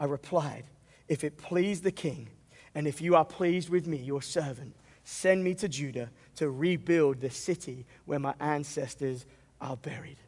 I 0.00 0.06
replied, 0.06 0.64
If 1.06 1.22
it 1.22 1.38
please 1.38 1.82
the 1.82 1.92
king, 1.92 2.30
and 2.74 2.88
if 2.88 3.00
you 3.00 3.14
are 3.14 3.24
pleased 3.24 3.68
with 3.68 3.86
me, 3.86 3.98
your 3.98 4.20
servant, 4.20 4.74
Send 5.04 5.44
me 5.44 5.54
to 5.54 5.68
Judah 5.68 6.10
to 6.34 6.50
rebuild 6.50 7.20
the 7.20 7.30
city 7.30 7.86
where 8.04 8.18
my 8.18 8.34
ancestors 8.40 9.26
are 9.60 9.76
buried. 9.76 10.18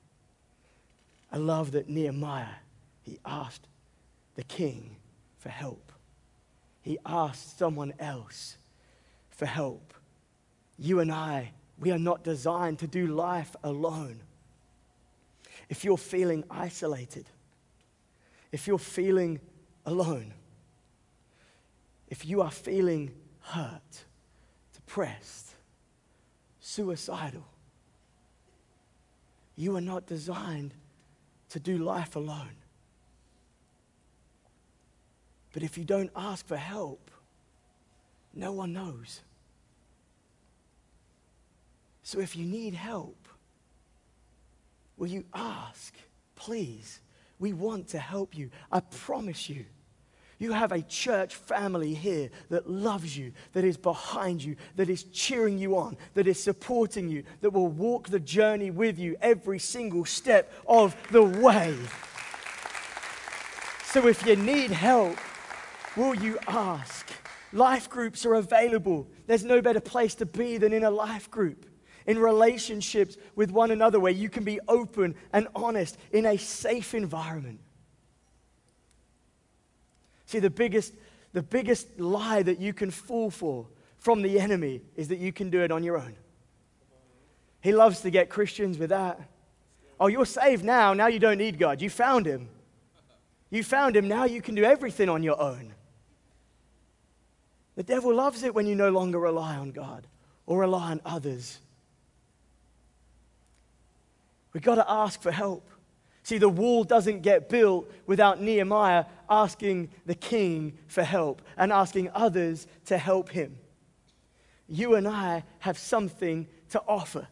I 1.32 1.38
love 1.38 1.72
that 1.72 1.88
Nehemiah, 1.88 2.60
he 3.02 3.18
asked 3.26 3.66
the 4.36 4.44
king 4.44 4.96
for 5.38 5.48
help. 5.48 5.92
He 6.82 6.98
asked 7.04 7.58
someone 7.58 7.92
else 7.98 8.56
for 9.30 9.46
help. 9.46 9.92
You 10.78 11.00
and 11.00 11.10
I, 11.10 11.52
we 11.78 11.90
are 11.90 11.98
not 11.98 12.22
designed 12.22 12.78
to 12.78 12.86
do 12.86 13.08
life 13.08 13.56
alone. 13.64 14.20
If 15.68 15.84
you're 15.84 15.98
feeling 15.98 16.44
isolated, 16.48 17.26
if 18.52 18.66
you're 18.66 18.78
feeling 18.78 19.40
alone, 19.84 20.32
if 22.08 22.24
you 22.24 22.40
are 22.40 22.50
feeling 22.50 23.10
hurt, 23.40 24.04
depressed, 24.74 25.54
suicidal. 26.60 27.46
You 29.56 29.76
are 29.76 29.80
not 29.80 30.06
designed 30.06 30.74
to 31.50 31.60
do 31.60 31.78
life 31.78 32.16
alone. 32.16 32.56
But 35.56 35.62
if 35.62 35.78
you 35.78 35.84
don't 35.84 36.10
ask 36.14 36.46
for 36.46 36.58
help, 36.58 37.10
no 38.34 38.52
one 38.52 38.74
knows. 38.74 39.22
So 42.02 42.20
if 42.20 42.36
you 42.36 42.44
need 42.44 42.74
help, 42.74 43.16
will 44.98 45.06
you 45.06 45.24
ask? 45.32 45.94
Please. 46.34 47.00
We 47.38 47.54
want 47.54 47.88
to 47.88 47.98
help 47.98 48.36
you. 48.36 48.50
I 48.70 48.80
promise 48.80 49.48
you. 49.48 49.64
You 50.38 50.52
have 50.52 50.72
a 50.72 50.82
church 50.82 51.34
family 51.34 51.94
here 51.94 52.28
that 52.50 52.68
loves 52.68 53.16
you, 53.16 53.32
that 53.54 53.64
is 53.64 53.78
behind 53.78 54.44
you, 54.44 54.56
that 54.74 54.90
is 54.90 55.04
cheering 55.04 55.56
you 55.56 55.78
on, 55.78 55.96
that 56.12 56.26
is 56.26 56.38
supporting 56.38 57.08
you, 57.08 57.22
that 57.40 57.54
will 57.54 57.68
walk 57.68 58.10
the 58.10 58.20
journey 58.20 58.70
with 58.70 58.98
you 58.98 59.16
every 59.22 59.58
single 59.58 60.04
step 60.04 60.52
of 60.66 60.94
the 61.10 61.22
way. 61.22 61.74
So 63.86 64.06
if 64.06 64.26
you 64.26 64.36
need 64.36 64.70
help, 64.70 65.16
will 65.96 66.14
you 66.14 66.38
ask? 66.46 67.10
Life 67.52 67.88
groups 67.88 68.26
are 68.26 68.34
available. 68.34 69.06
There's 69.26 69.44
no 69.44 69.62
better 69.62 69.80
place 69.80 70.14
to 70.16 70.26
be 70.26 70.58
than 70.58 70.72
in 70.72 70.84
a 70.84 70.90
life 70.90 71.30
group. 71.30 71.66
In 72.06 72.18
relationships 72.18 73.16
with 73.34 73.50
one 73.50 73.70
another, 73.70 73.98
where 73.98 74.12
you 74.12 74.28
can 74.28 74.44
be 74.44 74.60
open 74.68 75.14
and 75.32 75.48
honest 75.54 75.96
in 76.12 76.26
a 76.26 76.36
safe 76.36 76.94
environment. 76.94 77.60
See, 80.26 80.38
the 80.38 80.50
biggest, 80.50 80.94
the 81.32 81.42
biggest 81.42 81.98
lie 81.98 82.42
that 82.42 82.60
you 82.60 82.72
can 82.72 82.90
fall 82.90 83.30
for 83.30 83.66
from 83.98 84.22
the 84.22 84.38
enemy 84.38 84.82
is 84.94 85.08
that 85.08 85.18
you 85.18 85.32
can 85.32 85.50
do 85.50 85.62
it 85.62 85.72
on 85.72 85.82
your 85.82 85.98
own. 85.98 86.16
He 87.60 87.72
loves 87.72 88.00
to 88.02 88.10
get 88.10 88.28
Christians 88.28 88.78
with 88.78 88.90
that. 88.90 89.20
Oh, 89.98 90.08
you're 90.08 90.26
saved 90.26 90.64
now. 90.64 90.94
Now 90.94 91.06
you 91.06 91.18
don't 91.18 91.38
need 91.38 91.58
God. 91.58 91.80
You 91.80 91.90
found 91.90 92.26
him. 92.26 92.48
You 93.50 93.64
found 93.64 93.96
him. 93.96 94.06
Now 94.06 94.24
you 94.24 94.42
can 94.42 94.54
do 94.54 94.62
everything 94.62 95.08
on 95.08 95.22
your 95.22 95.40
own. 95.40 95.74
The 97.76 97.82
devil 97.82 98.14
loves 98.14 98.42
it 98.42 98.54
when 98.54 98.66
you 98.66 98.74
no 98.74 98.90
longer 98.90 99.18
rely 99.18 99.56
on 99.56 99.70
God 99.70 100.06
or 100.46 100.60
rely 100.60 100.90
on 100.90 101.00
others. 101.04 101.58
We've 104.52 104.62
got 104.62 104.76
to 104.76 104.90
ask 104.90 105.20
for 105.20 105.30
help. 105.30 105.68
See, 106.22 106.38
the 106.38 106.48
wall 106.48 106.82
doesn't 106.82 107.20
get 107.20 107.48
built 107.48 107.88
without 108.06 108.40
Nehemiah 108.40 109.04
asking 109.28 109.90
the 110.06 110.14
king 110.14 110.78
for 110.88 111.04
help 111.04 111.42
and 111.56 111.72
asking 111.72 112.10
others 112.14 112.66
to 112.86 112.98
help 112.98 113.30
him. 113.30 113.58
You 114.68 114.94
and 114.94 115.06
I 115.06 115.44
have 115.60 115.78
something 115.78 116.48
to 116.70 116.82
offer. 116.88 117.28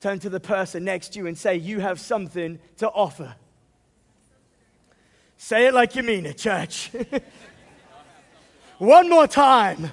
Turn 0.00 0.18
to 0.20 0.30
the 0.30 0.40
person 0.40 0.84
next 0.84 1.10
to 1.10 1.20
you 1.20 1.26
and 1.26 1.38
say, 1.38 1.56
You 1.56 1.78
have 1.78 2.00
something 2.00 2.58
to 2.78 2.88
offer. 2.88 3.36
Say 5.36 5.66
it 5.66 5.74
like 5.74 5.94
you 5.94 6.02
mean 6.02 6.26
it, 6.26 6.38
church. 6.38 6.90
One 8.82 9.08
more 9.08 9.28
time. 9.28 9.92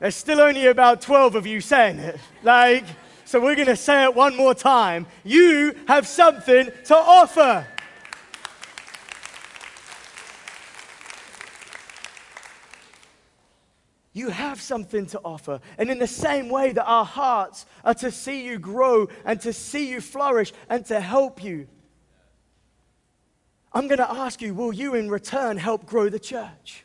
There's 0.00 0.16
still 0.16 0.40
only 0.40 0.66
about 0.66 1.00
12 1.00 1.36
of 1.36 1.46
you 1.46 1.60
saying 1.60 2.00
it. 2.00 2.18
Like, 2.42 2.82
so 3.24 3.38
we're 3.38 3.54
going 3.54 3.68
to 3.68 3.76
say 3.76 4.02
it 4.02 4.12
one 4.16 4.36
more 4.36 4.54
time. 4.54 5.06
You 5.22 5.76
have 5.86 6.04
something 6.08 6.68
to 6.86 6.96
offer. 6.96 7.64
You 14.12 14.30
have 14.30 14.60
something 14.60 15.06
to 15.06 15.20
offer. 15.24 15.60
And 15.78 15.92
in 15.92 16.00
the 16.00 16.08
same 16.08 16.48
way 16.48 16.72
that 16.72 16.86
our 16.86 17.04
hearts 17.04 17.66
are 17.84 17.94
to 17.94 18.10
see 18.10 18.44
you 18.44 18.58
grow 18.58 19.06
and 19.24 19.40
to 19.42 19.52
see 19.52 19.88
you 19.88 20.00
flourish 20.00 20.52
and 20.68 20.84
to 20.86 21.00
help 21.00 21.44
you, 21.44 21.68
I'm 23.72 23.86
going 23.88 23.98
to 23.98 24.10
ask 24.10 24.42
you, 24.42 24.54
will 24.54 24.72
you 24.72 24.94
in 24.94 25.08
return 25.08 25.56
help 25.56 25.86
grow 25.86 26.08
the 26.08 26.18
church? 26.18 26.84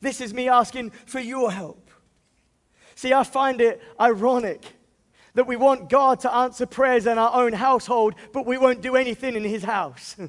This 0.00 0.20
is 0.20 0.32
me 0.32 0.48
asking 0.48 0.90
for 0.90 1.20
your 1.20 1.52
help. 1.52 1.90
See, 2.94 3.12
I 3.12 3.24
find 3.24 3.60
it 3.60 3.80
ironic 4.00 4.64
that 5.34 5.46
we 5.46 5.56
want 5.56 5.88
God 5.88 6.20
to 6.20 6.32
answer 6.32 6.66
prayers 6.66 7.06
in 7.06 7.18
our 7.18 7.34
own 7.34 7.52
household, 7.52 8.14
but 8.32 8.46
we 8.46 8.58
won't 8.58 8.80
do 8.80 8.96
anything 8.96 9.36
in 9.36 9.44
his 9.44 9.64
house. 9.64 10.16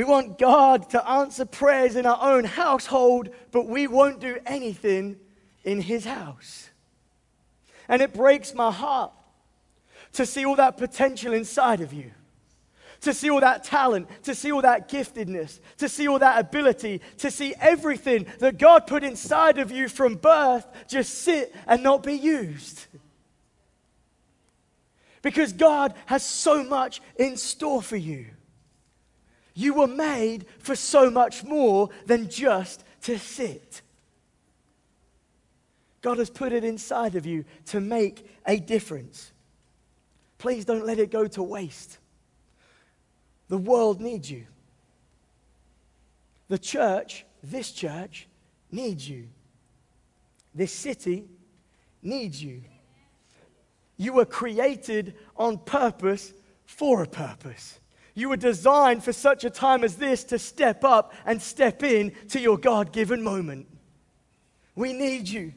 We 0.00 0.04
want 0.04 0.38
God 0.38 0.88
to 0.90 1.06
answer 1.06 1.44
prayers 1.44 1.94
in 1.94 2.06
our 2.06 2.18
own 2.22 2.44
household, 2.44 3.28
but 3.50 3.66
we 3.66 3.86
won't 3.86 4.18
do 4.18 4.38
anything 4.46 5.18
in 5.62 5.82
His 5.82 6.06
house. 6.06 6.70
And 7.86 8.00
it 8.00 8.14
breaks 8.14 8.54
my 8.54 8.70
heart 8.70 9.12
to 10.14 10.24
see 10.24 10.46
all 10.46 10.56
that 10.56 10.78
potential 10.78 11.34
inside 11.34 11.82
of 11.82 11.92
you, 11.92 12.12
to 13.00 13.14
see 13.14 13.30
all 13.30 13.40
that 13.40 13.64
talent, 13.64 14.08
to 14.24 14.34
see 14.34 14.52
all 14.52 14.62
that 14.62 14.88
giftedness, 14.88 15.60
to 15.78 15.88
see 15.88 16.06
all 16.06 16.18
that 16.18 16.38
ability, 16.38 17.00
to 17.18 17.30
see 17.30 17.54
everything 17.60 18.26
that 18.40 18.58
God 18.58 18.86
put 18.86 19.02
inside 19.02 19.58
of 19.58 19.70
you 19.70 19.88
from 19.88 20.16
birth 20.16 20.66
just 20.88 21.14
sit 21.14 21.54
and 21.66 21.82
not 21.82 22.02
be 22.02 22.14
used. 22.14 22.86
Because 25.22 25.52
God 25.52 25.94
has 26.06 26.24
so 26.24 26.64
much 26.64 27.00
in 27.16 27.36
store 27.36 27.82
for 27.82 27.96
you. 27.96 28.26
You 29.54 29.74
were 29.74 29.86
made 29.86 30.46
for 30.58 30.74
so 30.74 31.10
much 31.10 31.44
more 31.44 31.90
than 32.06 32.28
just 32.30 32.84
to 33.02 33.18
sit. 33.18 33.82
God 36.02 36.18
has 36.18 36.30
put 36.30 36.52
it 36.52 36.64
inside 36.64 37.14
of 37.14 37.26
you 37.26 37.44
to 37.66 37.80
make 37.80 38.26
a 38.46 38.58
difference. 38.58 39.32
Please 40.38 40.64
don't 40.64 40.86
let 40.86 40.98
it 40.98 41.10
go 41.10 41.26
to 41.26 41.42
waste. 41.42 41.98
The 43.50 43.58
world 43.58 44.00
needs 44.00 44.30
you. 44.30 44.46
The 46.48 46.58
church, 46.58 47.26
this 47.42 47.72
church, 47.72 48.28
needs 48.70 49.08
you. 49.08 49.26
This 50.54 50.72
city 50.72 51.24
needs 52.00 52.42
you. 52.42 52.62
You 53.96 54.14
were 54.14 54.24
created 54.24 55.14
on 55.36 55.58
purpose 55.58 56.32
for 56.64 57.02
a 57.02 57.06
purpose. 57.06 57.80
You 58.14 58.28
were 58.28 58.36
designed 58.36 59.02
for 59.02 59.12
such 59.12 59.44
a 59.44 59.50
time 59.50 59.82
as 59.82 59.96
this 59.96 60.22
to 60.24 60.38
step 60.38 60.84
up 60.84 61.12
and 61.26 61.42
step 61.42 61.82
in 61.82 62.12
to 62.28 62.40
your 62.40 62.56
God 62.56 62.92
given 62.92 63.20
moment. 63.20 63.66
We 64.76 64.92
need 64.92 65.28
you. 65.28 65.54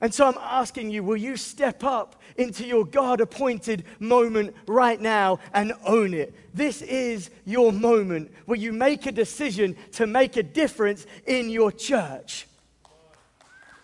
And 0.00 0.12
so 0.12 0.26
I'm 0.26 0.38
asking 0.38 0.90
you, 0.90 1.02
will 1.02 1.16
you 1.16 1.36
step 1.36 1.82
up 1.82 2.20
into 2.36 2.66
your 2.66 2.84
God 2.84 3.20
appointed 3.20 3.84
moment 3.98 4.54
right 4.66 5.00
now 5.00 5.38
and 5.54 5.72
own 5.84 6.12
it? 6.12 6.34
This 6.54 6.82
is 6.82 7.30
your 7.46 7.72
moment 7.72 8.30
where 8.44 8.58
you 8.58 8.72
make 8.72 9.06
a 9.06 9.12
decision 9.12 9.74
to 9.92 10.06
make 10.06 10.36
a 10.36 10.42
difference 10.42 11.06
in 11.26 11.48
your 11.48 11.72
church. 11.72 12.46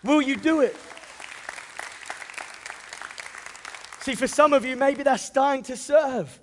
Will 0.03 0.21
you 0.21 0.35
do 0.35 0.61
it? 0.61 0.75
See, 4.01 4.15
for 4.15 4.27
some 4.27 4.53
of 4.53 4.65
you, 4.65 4.75
maybe 4.75 5.01
that's 5.01 5.23
starting 5.23 5.63
to 5.63 5.77
serve. 5.77 6.39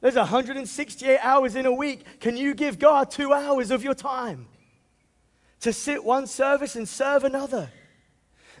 There's 0.00 0.14
168 0.14 1.18
hours 1.20 1.56
in 1.56 1.66
a 1.66 1.72
week. 1.72 2.20
Can 2.20 2.36
you 2.36 2.54
give 2.54 2.78
God 2.78 3.10
two 3.10 3.34
hours 3.34 3.70
of 3.70 3.84
your 3.84 3.94
time 3.94 4.46
to 5.60 5.72
sit 5.74 6.02
one 6.02 6.26
service 6.26 6.74
and 6.74 6.88
serve 6.88 7.24
another? 7.24 7.70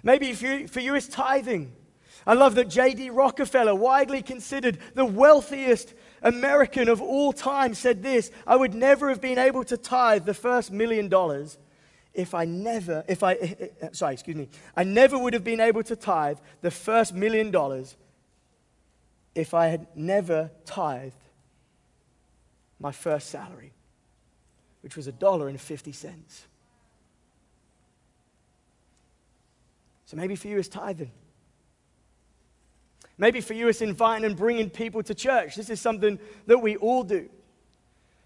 Maybe 0.02 0.32
for 0.32 0.46
you, 0.46 0.68
for 0.68 0.80
you 0.80 0.94
it's 0.94 1.08
tithing. 1.08 1.72
I 2.26 2.34
love 2.34 2.54
that 2.56 2.68
J.D. 2.68 3.10
Rockefeller, 3.10 3.74
widely 3.74 4.22
considered 4.22 4.78
the 4.94 5.04
wealthiest 5.04 5.94
American 6.22 6.88
of 6.88 7.00
all 7.00 7.32
time, 7.32 7.74
said 7.74 8.02
this 8.02 8.30
I 8.46 8.56
would 8.56 8.74
never 8.74 9.08
have 9.08 9.20
been 9.20 9.38
able 9.38 9.64
to 9.64 9.76
tithe 9.76 10.26
the 10.26 10.34
first 10.34 10.70
million 10.70 11.08
dollars 11.08 11.58
if 12.12 12.34
I 12.34 12.44
never, 12.44 13.04
if 13.08 13.22
I, 13.22 13.34
eh, 13.34 13.54
eh, 13.80 13.88
sorry, 13.92 14.14
excuse 14.14 14.36
me, 14.36 14.48
I 14.76 14.84
never 14.84 15.18
would 15.18 15.32
have 15.32 15.44
been 15.44 15.60
able 15.60 15.82
to 15.84 15.96
tithe 15.96 16.38
the 16.60 16.70
first 16.70 17.14
million 17.14 17.50
dollars 17.50 17.96
if 19.34 19.54
I 19.54 19.68
had 19.68 19.86
never 19.94 20.50
tithed 20.64 21.14
my 22.80 22.90
first 22.90 23.30
salary, 23.30 23.72
which 24.80 24.96
was 24.96 25.06
a 25.06 25.12
dollar 25.12 25.48
and 25.48 25.60
50 25.60 25.92
cents. 25.92 26.46
So 30.10 30.16
maybe 30.16 30.34
for 30.34 30.48
you 30.48 30.58
it's 30.58 30.66
tithing. 30.66 31.12
Maybe 33.16 33.40
for 33.40 33.54
you 33.54 33.68
it's 33.68 33.80
inviting 33.80 34.24
and 34.24 34.36
bringing 34.36 34.68
people 34.68 35.04
to 35.04 35.14
church. 35.14 35.54
This 35.54 35.70
is 35.70 35.80
something 35.80 36.18
that 36.46 36.58
we 36.58 36.74
all 36.74 37.04
do. 37.04 37.28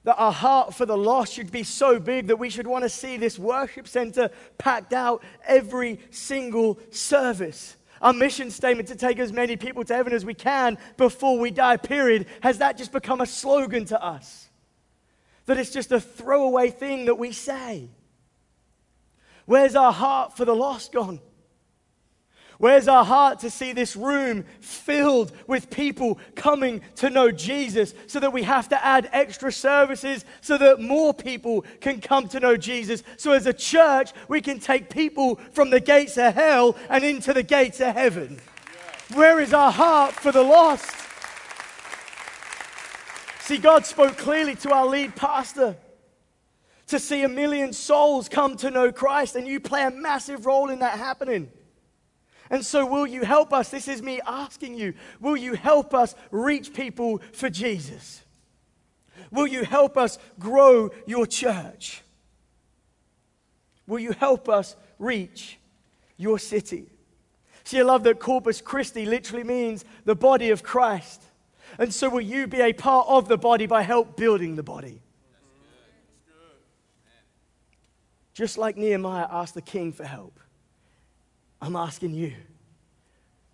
That 0.05 0.17
our 0.17 0.33
heart 0.33 0.73
for 0.73 0.87
the 0.87 0.97
lost 0.97 1.35
should 1.35 1.53
be 1.53 1.63
so 1.63 2.01
big 2.01 2.29
that 2.29 2.39
we 2.39 2.49
should 2.49 2.67
want 2.67 2.85
to 2.85 2.89
see 2.89 3.19
this 3.19 3.39
worship 3.39 3.87
center 3.87 4.31
packed 4.57 4.95
out 4.95 5.23
every 5.47 6.01
single 6.11 6.79
service. 6.89 7.77
Our 8.01 8.15
mission 8.15 8.51
statement 8.51 8.89
to 8.89 8.97
take 8.97 9.19
as 9.19 9.31
many 9.31 9.57
people 9.57 9.85
to 9.85 9.95
heaven 9.95 10.15
as 10.15 10.25
we 10.25 10.33
can 10.33 10.79
before 10.97 11.39
we 11.39 11.51
die, 11.51 11.77
period, 11.77 12.25
has 12.41 12.59
that 12.59 12.79
just 12.79 12.93
become 12.93 13.21
a 13.21 13.27
slogan 13.27 13.85
to 13.87 14.03
us? 14.03 14.49
that 15.47 15.59
it's 15.59 15.71
just 15.71 15.93
a 15.93 16.01
throwaway 16.01 16.71
thing 16.71 17.05
that 17.05 17.17
we 17.17 17.31
say. 17.31 17.91
Where's 19.45 19.77
our 19.77 19.93
heart 19.93 20.35
for 20.35 20.47
the 20.47 20.55
lost 20.55 20.91
gone? 20.91 21.21
Where's 22.59 22.87
our 22.87 23.05
heart 23.05 23.41
to 23.41 23.51
see 23.51 23.73
this 23.73 23.97
room 23.97 24.45
filled 24.61 25.33
with 25.47 25.71
people 25.71 26.19
coming 26.37 26.83
to 26.97 27.11
know 27.11 27.31
Jesus 27.31 27.95
so 28.07 28.21
that 28.21 28.33
we 28.33 28.45
have 28.45 28.69
to 28.69 28.85
add 28.85 29.09
extra 29.13 29.53
services 29.53 30.25
so 30.41 30.57
that 30.59 30.81
more 30.81 31.13
people 31.13 31.65
can 31.81 32.01
come 32.01 32.29
to 32.29 32.41
know 32.41 32.57
Jesus? 32.57 33.03
So, 33.17 33.33
as 33.33 33.47
a 33.47 33.53
church, 33.53 34.13
we 34.29 34.41
can 34.41 34.61
take 34.61 34.89
people 34.89 35.37
from 35.53 35.71
the 35.71 35.81
gates 35.81 36.17
of 36.17 36.35
hell 36.35 36.77
and 36.89 37.03
into 37.03 37.33
the 37.33 37.43
gates 37.43 37.81
of 37.81 37.95
heaven. 37.95 38.41
Where 39.13 39.41
is 39.41 39.53
our 39.53 39.73
heart 39.73 40.15
for 40.15 40.33
the 40.33 40.43
lost? 40.43 40.91
See, 43.41 43.59
God 43.59 43.85
spoke 43.85 44.17
clearly 44.17 44.55
to 44.57 44.73
our 44.73 44.87
lead 44.87 45.17
pastor 45.17 45.77
to 46.87 46.99
see 46.99 47.23
a 47.23 47.29
million 47.29 47.73
souls 47.73 48.29
come 48.29 48.57
to 48.59 48.71
know 48.71 48.93
Christ, 48.93 49.37
and 49.37 49.47
you 49.47 49.61
play 49.61 49.83
a 49.83 49.91
massive 49.91 50.47
role 50.47 50.71
in 50.71 50.79
that 50.79 50.99
happening. 50.99 51.51
And 52.51 52.65
so, 52.65 52.85
will 52.85 53.07
you 53.07 53.23
help 53.23 53.53
us? 53.53 53.71
This 53.71 53.89
is 53.89 54.03
me 54.03 54.21
asking 54.27 54.77
you. 54.77 54.95
Will 55.21 55.37
you 55.37 55.55
help 55.55 55.95
us 55.95 56.15
reach 56.31 56.75
people 56.75 57.21
for 57.33 57.49
Jesus? 57.49 58.23
Will 59.31 59.47
you 59.47 59.65
help 59.65 59.97
us 59.97 60.19
grow 60.39 60.91
your 61.07 61.27
church? 61.27 62.03
Will 63.87 63.99
you 63.99 64.13
help 64.13 64.49
us 64.49 64.77
reach 64.99 65.59
your 66.17 66.39
city? 66.39 66.91
See, 67.65 67.79
I 67.79 67.83
love 67.83 68.03
that 68.05 68.21
Corpus 68.21 68.61
Christi 68.61 69.07
literally 69.07 69.45
means 69.45 69.85
the 70.05 70.15
body 70.15 70.51
of 70.51 70.63
Christ. 70.63 71.23
And 71.79 71.93
so 71.93 72.09
will 72.09 72.21
you 72.21 72.47
be 72.47 72.61
a 72.61 72.73
part 72.73 73.07
of 73.09 73.27
the 73.27 73.39
body 73.39 73.67
by 73.67 73.83
help 73.83 74.17
building 74.17 74.57
the 74.57 74.63
body? 74.63 75.01
Just 78.35 78.59
like 78.59 78.77
Nehemiah 78.77 79.29
asked 79.31 79.55
the 79.55 79.63
king 79.63 79.93
for 79.93 80.05
help, 80.05 80.41
I'm 81.65 81.77
asking 81.77 82.13
you, 82.13 82.35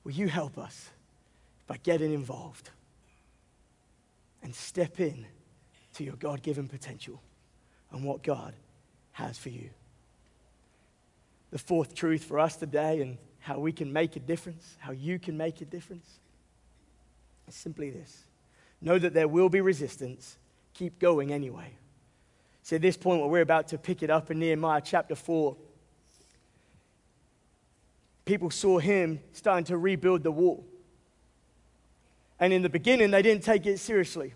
will 0.03 0.11
you 0.11 0.27
help 0.27 0.59
us 0.59 0.91
by 1.69 1.77
getting 1.77 2.13
involved 2.13 2.71
and 4.43 4.53
step 4.53 4.99
in 4.99 5.27
to 5.95 6.03
your 6.03 6.17
God 6.17 6.43
given 6.43 6.67
potential 6.67 7.23
and 7.93 8.03
what 8.03 8.25
God 8.25 8.55
has 9.13 9.39
for 9.39 9.51
you? 9.51 9.71
The 11.53 11.59
fourth 11.59 11.95
truth 11.95 12.25
for 12.25 12.41
us 12.41 12.57
today 12.57 13.01
and 13.01 13.17
how 13.39 13.61
we 13.61 13.71
can 13.71 13.93
make 13.93 14.17
a 14.17 14.21
difference, 14.21 14.77
how 14.81 14.91
you 14.91 15.21
can 15.21 15.37
make 15.37 15.61
a 15.61 15.65
difference 15.65 16.19
is 17.47 17.55
simply 17.55 17.91
this 17.91 18.25
know 18.81 18.99
that 18.99 19.15
there 19.15 19.29
will 19.29 19.49
be 19.49 19.61
resistance, 19.61 20.37
keep 20.75 20.99
going 20.99 21.33
anyway. 21.33 21.77
So, 22.65 22.77
at 22.77 22.83
this 22.83 22.97
point, 22.97 23.21
where 23.21 23.29
we're 23.29 23.43
about 23.43 23.69
to 23.69 23.79
pick 23.79 24.03
it 24.03 24.11
up 24.11 24.33
in 24.33 24.41
Nehemiah 24.41 24.81
chapter 24.83 25.15
4, 25.15 25.57
people 28.31 28.49
saw 28.49 28.79
him 28.79 29.19
starting 29.33 29.65
to 29.65 29.77
rebuild 29.77 30.23
the 30.23 30.31
wall. 30.31 30.65
And 32.39 32.53
in 32.53 32.63
the 32.63 32.69
beginning, 32.69 33.11
they 33.11 33.23
didn't 33.23 33.43
take 33.43 33.67
it 33.67 33.79
seriously. 33.81 34.35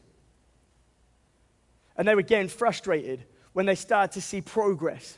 And 1.97 2.09
they 2.09 2.17
were 2.17 2.23
getting 2.23 2.49
frustrated 2.49 3.25
when 3.53 3.67
they 3.67 3.77
started 3.77 4.13
to 4.15 4.21
see 4.21 4.41
progress. 4.41 5.17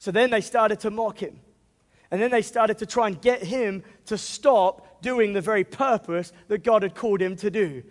So 0.00 0.10
then 0.10 0.28
they 0.28 0.42
started 0.42 0.80
to 0.80 0.90
mock 0.90 1.20
him. 1.20 1.40
And 2.10 2.20
then 2.20 2.30
they 2.30 2.42
started 2.42 2.76
to 2.80 2.86
try 2.86 3.06
and 3.06 3.18
get 3.22 3.42
him 3.42 3.82
to 4.04 4.18
stop 4.18 5.00
doing 5.00 5.32
the 5.32 5.40
very 5.40 5.64
purpose 5.64 6.30
that 6.48 6.62
God 6.62 6.82
had 6.82 6.94
called 6.94 7.22
him 7.22 7.36
to 7.36 7.50
do. 7.50 7.82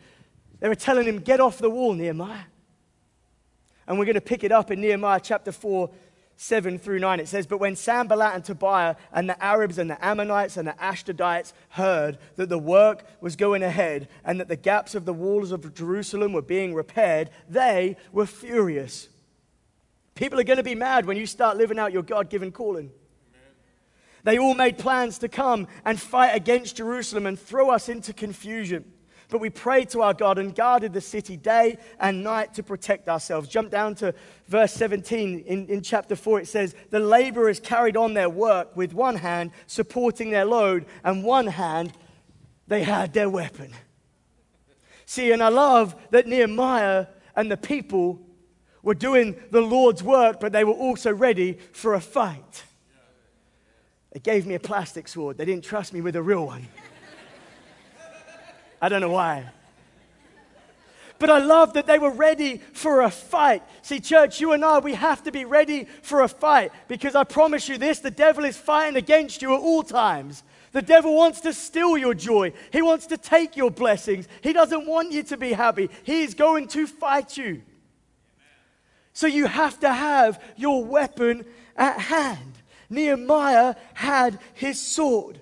They 0.60 0.70
were 0.70 0.76
telling 0.76 1.08
him, 1.08 1.22
Get 1.22 1.40
off 1.40 1.58
the 1.58 1.72
wall, 1.72 1.94
Nehemiah. 1.94 2.46
And 3.88 3.98
we're 3.98 4.06
going 4.06 4.14
to 4.14 4.22
pick 4.22 4.44
it 4.44 4.52
up 4.52 4.70
in 4.70 4.80
Nehemiah 4.80 5.22
chapter 5.24 5.52
4, 5.52 5.90
7 6.36 6.78
through 6.80 7.00
9, 7.00 7.20
it 7.20 7.28
says, 7.28 7.48
But 7.48 7.60
when 7.60 7.76
Sanballat 7.76 8.36
and 8.36 8.44
Tobiah 8.44 8.96
and 9.12 9.30
the 9.30 9.42
Arabs 9.42 9.78
and 9.78 9.90
the 9.90 10.04
Ammonites 10.04 10.58
and 10.58 10.68
the 10.68 10.74
Ashdodites 10.74 11.54
heard 11.70 12.18
that 12.36 12.50
the 12.50 12.58
work 12.58 13.06
was 13.22 13.36
going 13.36 13.64
ahead 13.64 14.08
and 14.26 14.40
that 14.40 14.48
the 14.48 14.56
gaps 14.56 14.96
of 14.96 15.06
the 15.06 15.14
walls 15.14 15.52
of 15.52 15.74
Jerusalem 15.74 16.34
were 16.34 16.42
being 16.42 16.74
repaired, 16.74 17.30
they 17.48 17.98
were 18.12 18.26
furious. 18.26 19.10
People 20.16 20.40
are 20.40 20.44
going 20.44 20.58
to 20.58 20.64
be 20.64 20.76
mad 20.76 21.06
when 21.06 21.18
you 21.18 21.26
start 21.26 21.58
living 21.58 21.80
out 21.80 21.94
your 21.94 22.04
God 22.04 22.30
given 22.30 22.52
calling. 22.52 22.92
They 24.24 24.38
all 24.38 24.54
made 24.54 24.78
plans 24.78 25.18
to 25.20 25.28
come 25.28 25.68
and 25.84 26.00
fight 26.00 26.36
against 26.36 26.78
Jerusalem 26.78 27.26
and 27.26 27.38
throw 27.38 27.70
us 27.70 27.90
into 27.90 28.14
confusion. 28.14 28.86
But 29.30 29.42
we 29.42 29.50
prayed 29.50 29.90
to 29.90 30.02
our 30.02 30.14
God 30.14 30.38
and 30.38 30.54
guarded 30.56 30.94
the 30.94 31.02
city 31.02 31.38
day 31.38 31.78
and 32.00 32.24
night 32.24 32.54
to 32.56 32.64
protect 32.64 33.08
ourselves. 33.10 33.48
Jump 33.48 33.72
down 33.72 33.96
to 33.96 34.14
verse 34.48 34.74
17 34.74 35.40
in, 35.40 35.68
in 35.68 35.82
chapter 35.82 36.16
4. 36.16 36.42
It 36.42 36.48
says, 36.48 36.76
The 36.90 37.00
laborers 37.00 37.60
carried 37.60 37.98
on 37.98 38.14
their 38.14 38.30
work 38.30 38.76
with 38.76 38.94
one 38.94 39.16
hand, 39.16 39.52
supporting 39.68 40.30
their 40.30 40.46
load, 40.46 40.86
and 41.04 41.24
one 41.24 41.48
hand, 41.48 41.94
they 42.68 42.84
had 42.84 43.14
their 43.14 43.30
weapon. 43.30 43.74
See, 45.06 45.32
and 45.32 45.44
I 45.44 45.50
love 45.50 45.96
that 46.12 46.28
Nehemiah 46.28 47.08
and 47.36 47.52
the 47.52 47.58
people 47.58 48.22
were 48.82 48.94
doing 48.94 49.36
the 49.52 49.62
Lord's 49.62 50.04
work, 50.04 50.40
but 50.40 50.52
they 50.52 50.64
were 50.64 50.74
also 50.74 51.14
ready 51.14 51.58
for 51.72 51.94
a 51.94 52.02
fight. 52.02 52.64
They 54.12 54.20
gave 54.20 54.46
me 54.46 54.54
a 54.54 54.60
plastic 54.60 55.08
sword. 55.08 55.38
They 55.38 55.46
didn't 55.46 55.64
trust 55.64 55.94
me 55.94 56.02
with 56.02 56.16
a 56.16 56.22
real 56.22 56.46
one. 56.46 56.68
I 58.84 58.90
don't 58.90 59.00
know 59.00 59.12
why. 59.12 59.50
But 61.18 61.30
I 61.30 61.38
love 61.38 61.72
that 61.76 61.88
they 61.88 62.00
were 62.00 62.12
ready 62.12 62.58
for 62.58 63.00
a 63.00 63.10
fight. 63.10 63.64
See, 63.82 64.02
church, 64.02 64.42
you 64.42 64.52
and 64.52 64.66
I, 64.66 64.80
we 64.80 64.94
have 64.94 65.24
to 65.24 65.32
be 65.32 65.46
ready 65.46 65.88
for 66.02 66.20
a 66.20 66.28
fight 66.28 66.74
because 66.90 67.16
I 67.16 67.24
promise 67.24 67.70
you 67.70 67.78
this 67.78 68.00
the 68.00 68.12
devil 68.12 68.44
is 68.44 68.58
fighting 68.58 68.98
against 68.98 69.42
you 69.42 69.56
at 69.56 69.62
all 69.62 69.84
times. 69.84 70.44
The 70.74 70.82
devil 70.82 71.16
wants 71.16 71.40
to 71.42 71.54
steal 71.54 71.98
your 71.98 72.14
joy. 72.14 72.52
He 72.74 72.82
wants 72.82 73.06
to 73.06 73.16
take 73.16 73.56
your 73.56 73.72
blessings. 73.72 74.28
He 74.42 74.52
doesn't 74.52 74.86
want 74.86 75.14
you 75.14 75.24
to 75.24 75.38
be 75.38 75.54
happy. 75.54 75.90
He 76.04 76.24
is 76.24 76.34
going 76.34 76.68
to 76.70 76.86
fight 76.86 77.38
you. 77.38 77.62
So 79.14 79.28
you 79.28 79.46
have 79.46 79.80
to 79.80 79.94
have 79.94 80.44
your 80.58 80.84
weapon 80.84 81.46
at 81.78 82.02
hand. 82.02 82.52
Nehemiah 82.90 83.76
had 83.94 84.40
his 84.56 84.78
sword. 84.82 85.40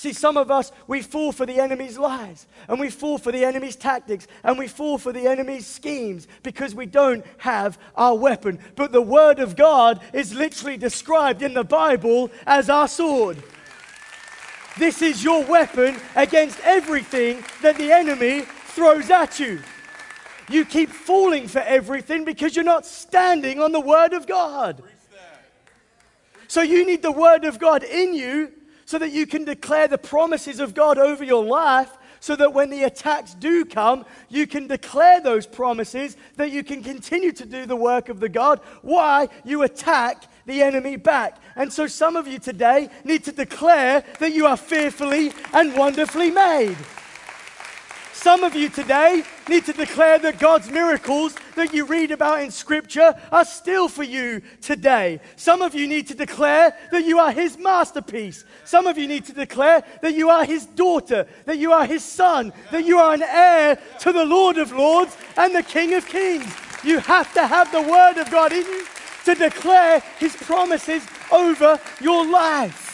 See, 0.00 0.14
some 0.14 0.38
of 0.38 0.50
us, 0.50 0.72
we 0.86 1.02
fall 1.02 1.30
for 1.30 1.44
the 1.44 1.60
enemy's 1.60 1.98
lies, 1.98 2.46
and 2.68 2.80
we 2.80 2.88
fall 2.88 3.18
for 3.18 3.32
the 3.32 3.44
enemy's 3.44 3.76
tactics, 3.76 4.26
and 4.42 4.58
we 4.58 4.66
fall 4.66 4.96
for 4.96 5.12
the 5.12 5.26
enemy's 5.26 5.66
schemes 5.66 6.26
because 6.42 6.74
we 6.74 6.86
don't 6.86 7.22
have 7.36 7.78
our 7.94 8.16
weapon. 8.16 8.60
But 8.76 8.92
the 8.92 9.02
Word 9.02 9.40
of 9.40 9.56
God 9.56 10.00
is 10.14 10.34
literally 10.34 10.78
described 10.78 11.42
in 11.42 11.52
the 11.52 11.64
Bible 11.64 12.30
as 12.46 12.70
our 12.70 12.88
sword. 12.88 13.42
This 14.78 15.02
is 15.02 15.22
your 15.22 15.44
weapon 15.44 15.96
against 16.16 16.58
everything 16.60 17.44
that 17.60 17.76
the 17.76 17.92
enemy 17.92 18.46
throws 18.68 19.10
at 19.10 19.38
you. 19.38 19.60
You 20.48 20.64
keep 20.64 20.88
falling 20.88 21.46
for 21.46 21.58
everything 21.58 22.24
because 22.24 22.56
you're 22.56 22.64
not 22.64 22.86
standing 22.86 23.60
on 23.60 23.72
the 23.72 23.80
Word 23.80 24.14
of 24.14 24.26
God. 24.26 24.82
So 26.48 26.62
you 26.62 26.86
need 26.86 27.02
the 27.02 27.12
Word 27.12 27.44
of 27.44 27.58
God 27.58 27.84
in 27.84 28.14
you 28.14 28.52
so 28.90 28.98
that 28.98 29.12
you 29.12 29.24
can 29.24 29.44
declare 29.44 29.86
the 29.86 29.96
promises 29.96 30.58
of 30.58 30.74
God 30.74 30.98
over 30.98 31.22
your 31.22 31.44
life. 31.44 31.96
So 32.18 32.34
that 32.36 32.52
when 32.52 32.70
the 32.70 32.82
attacks 32.82 33.34
do 33.34 33.64
come, 33.64 34.04
you 34.28 34.48
can 34.48 34.66
declare 34.66 35.20
those 35.20 35.46
promises, 35.46 36.16
that 36.36 36.50
you 36.50 36.64
can 36.64 36.82
continue 36.82 37.30
to 37.32 37.46
do 37.46 37.66
the 37.66 37.76
work 37.76 38.08
of 38.08 38.18
the 38.18 38.28
God. 38.28 38.60
Why? 38.82 39.28
You 39.44 39.62
attack 39.62 40.24
the 40.44 40.60
enemy 40.60 40.96
back. 40.96 41.40
And 41.54 41.72
so 41.72 41.86
some 41.86 42.16
of 42.16 42.26
you 42.26 42.40
today 42.40 42.90
need 43.04 43.22
to 43.24 43.32
declare 43.32 44.04
that 44.18 44.34
you 44.34 44.44
are 44.46 44.56
fearfully 44.56 45.32
and 45.54 45.74
wonderfully 45.76 46.32
made. 46.32 46.76
Some 48.22 48.44
of 48.44 48.54
you 48.54 48.68
today 48.68 49.22
need 49.48 49.64
to 49.64 49.72
declare 49.72 50.18
that 50.18 50.38
God's 50.38 50.70
miracles 50.70 51.34
that 51.56 51.72
you 51.72 51.86
read 51.86 52.10
about 52.10 52.42
in 52.42 52.50
Scripture 52.50 53.14
are 53.32 53.46
still 53.46 53.88
for 53.88 54.02
you 54.02 54.42
today. 54.60 55.20
Some 55.36 55.62
of 55.62 55.74
you 55.74 55.88
need 55.88 56.06
to 56.08 56.14
declare 56.14 56.76
that 56.92 57.06
you 57.06 57.18
are 57.18 57.32
His 57.32 57.56
masterpiece. 57.56 58.44
Some 58.66 58.86
of 58.86 58.98
you 58.98 59.08
need 59.08 59.24
to 59.24 59.32
declare 59.32 59.82
that 60.02 60.14
you 60.14 60.28
are 60.28 60.44
His 60.44 60.66
daughter, 60.66 61.26
that 61.46 61.56
you 61.56 61.72
are 61.72 61.86
His 61.86 62.04
son, 62.04 62.52
that 62.70 62.84
you 62.84 62.98
are 62.98 63.14
an 63.14 63.22
heir 63.22 63.78
to 64.00 64.12
the 64.12 64.26
Lord 64.26 64.58
of 64.58 64.70
Lords 64.70 65.16
and 65.38 65.54
the 65.54 65.62
King 65.62 65.94
of 65.94 66.06
Kings. 66.06 66.52
You 66.84 66.98
have 66.98 67.32
to 67.32 67.46
have 67.46 67.72
the 67.72 67.80
Word 67.80 68.18
of 68.18 68.30
God 68.30 68.52
in 68.52 68.66
you 68.66 68.84
to 69.24 69.34
declare 69.34 70.00
His 70.18 70.36
promises 70.36 71.02
over 71.32 71.80
your 72.02 72.30
life. 72.30 72.89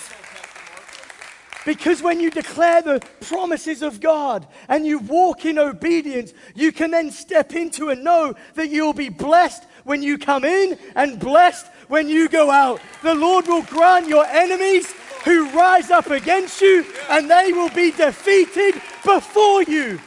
Because 1.67 2.01
when 2.01 2.21
you 2.21 2.31
declare 2.31 2.81
the 2.81 3.03
promises 3.23 3.83
of 3.83 4.01
God 4.01 4.47
and 4.69 4.87
you 4.87 5.01
walk 5.01 5.45
in 5.45 5.59
obedience, 5.59 6.33
you 6.55 6.71
can 6.71 6.93
then 6.93 7.11
step 7.11 7.55
into 7.55 7.89
and 7.91 8.05
know 8.05 8.37
that 8.55 8.71
you'll 8.71 8.93
be 8.93 9.09
blessed 9.09 9.65
when 9.83 10.01
you 10.01 10.17
come 10.17 10.45
in 10.45 10.79
and 10.95 11.19
blessed 11.19 11.67
when 11.89 12.09
you 12.09 12.29
go 12.29 12.53
out. 12.53 12.81
The 13.03 13.17
Lord 13.17 13.49
will 13.49 13.65
grant 13.65 14.07
your 14.07 14.25
enemies 14.27 14.95
who 15.25 15.51
rise 15.51 15.91
up 15.91 16.09
against 16.09 16.61
you 16.61 16.87
and 17.11 17.29
they 17.29 17.53
will 17.53 17.71
be 17.71 17.91
defeated 17.91 18.81
before 19.05 19.65
you. 19.65 19.99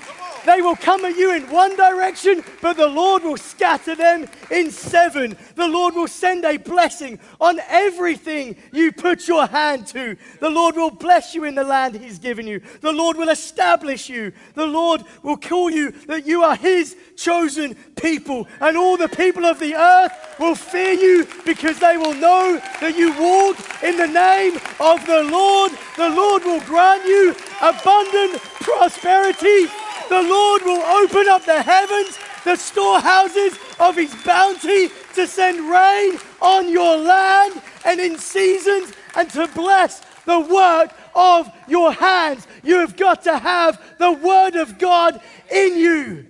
They 0.50 0.62
will 0.64 0.76
come 0.76 1.06
at 1.06 1.16
you 1.16 1.32
in 1.36 1.44
one 1.52 1.76
direction, 1.76 2.44
but 2.60 2.76
the 2.76 2.88
Lord 2.88 3.22
will 3.22 3.38
scatter 3.38 3.94
them 3.94 4.26
in 4.50 4.72
seven. 4.72 5.38
The 5.54 5.68
Lord 5.68 5.94
will 5.94 6.08
send 6.08 6.44
a 6.44 6.58
blessing 6.58 7.20
on 7.40 7.60
everything 7.70 8.56
you 8.74 8.92
put 8.92 9.28
your 9.28 9.46
hand 9.46 9.86
to. 9.88 10.18
The 10.40 10.50
Lord 10.50 10.76
will 10.76 10.90
bless 10.90 11.36
you 11.36 11.44
in 11.44 11.54
the 11.54 11.64
land 11.64 11.98
He's 11.98 12.18
given 12.18 12.48
you. 12.48 12.62
The 12.82 12.92
Lord 12.92 13.16
will 13.16 13.30
establish 13.30 14.10
you. 14.10 14.32
The 14.56 14.66
Lord 14.66 15.04
will 15.22 15.38
call 15.38 15.70
you 15.70 15.92
that 16.08 16.26
you 16.26 16.42
are 16.42 16.56
His 16.56 16.96
chosen 17.16 17.76
people. 18.02 18.48
And 18.60 18.76
all 18.76 18.98
the 18.98 19.08
people 19.08 19.46
of 19.46 19.60
the 19.60 19.76
earth 19.76 20.14
will 20.40 20.56
fear 20.56 20.94
you 20.94 21.28
because 21.46 21.78
they 21.78 21.96
will 21.96 22.16
know 22.16 22.60
that 22.82 22.98
you 22.98 23.12
walk 23.22 23.84
in 23.84 23.98
the 23.98 24.08
name 24.08 24.56
of 24.80 25.06
the 25.06 25.30
Lord. 25.32 25.74
The 25.96 26.10
Lord 26.10 26.44
will 26.44 26.62
grant 26.62 27.06
you 27.06 27.36
abundant 27.62 28.42
prosperity 28.62 29.68
the 30.08 30.22
Lord 30.22 30.62
will 30.64 30.82
open 30.82 31.28
up 31.28 31.46
the 31.46 31.62
heavens, 31.62 32.18
the 32.44 32.56
storehouses 32.56 33.58
of 33.80 33.96
his 33.96 34.14
bounty 34.24 34.90
to 35.16 35.28
send 35.28 35.70
rain 35.70 36.18
on 36.42 36.70
your 36.70 36.98
land 36.98 37.62
and 37.86 38.00
in 38.00 38.18
seasons 38.18 38.94
and 39.16 39.30
to 39.32 39.48
bless 39.48 40.02
the 40.26 40.40
work 40.40 40.92
of 41.16 41.52
your 41.68 41.92
hands. 41.92 42.48
You 42.64 42.80
have 42.80 42.96
got 42.96 43.24
to 43.24 43.38
have 43.38 43.82
the 43.98 44.12
word 44.12 44.56
of 44.56 44.78
God 44.78 45.20
in 45.52 45.78
you. 45.78 46.26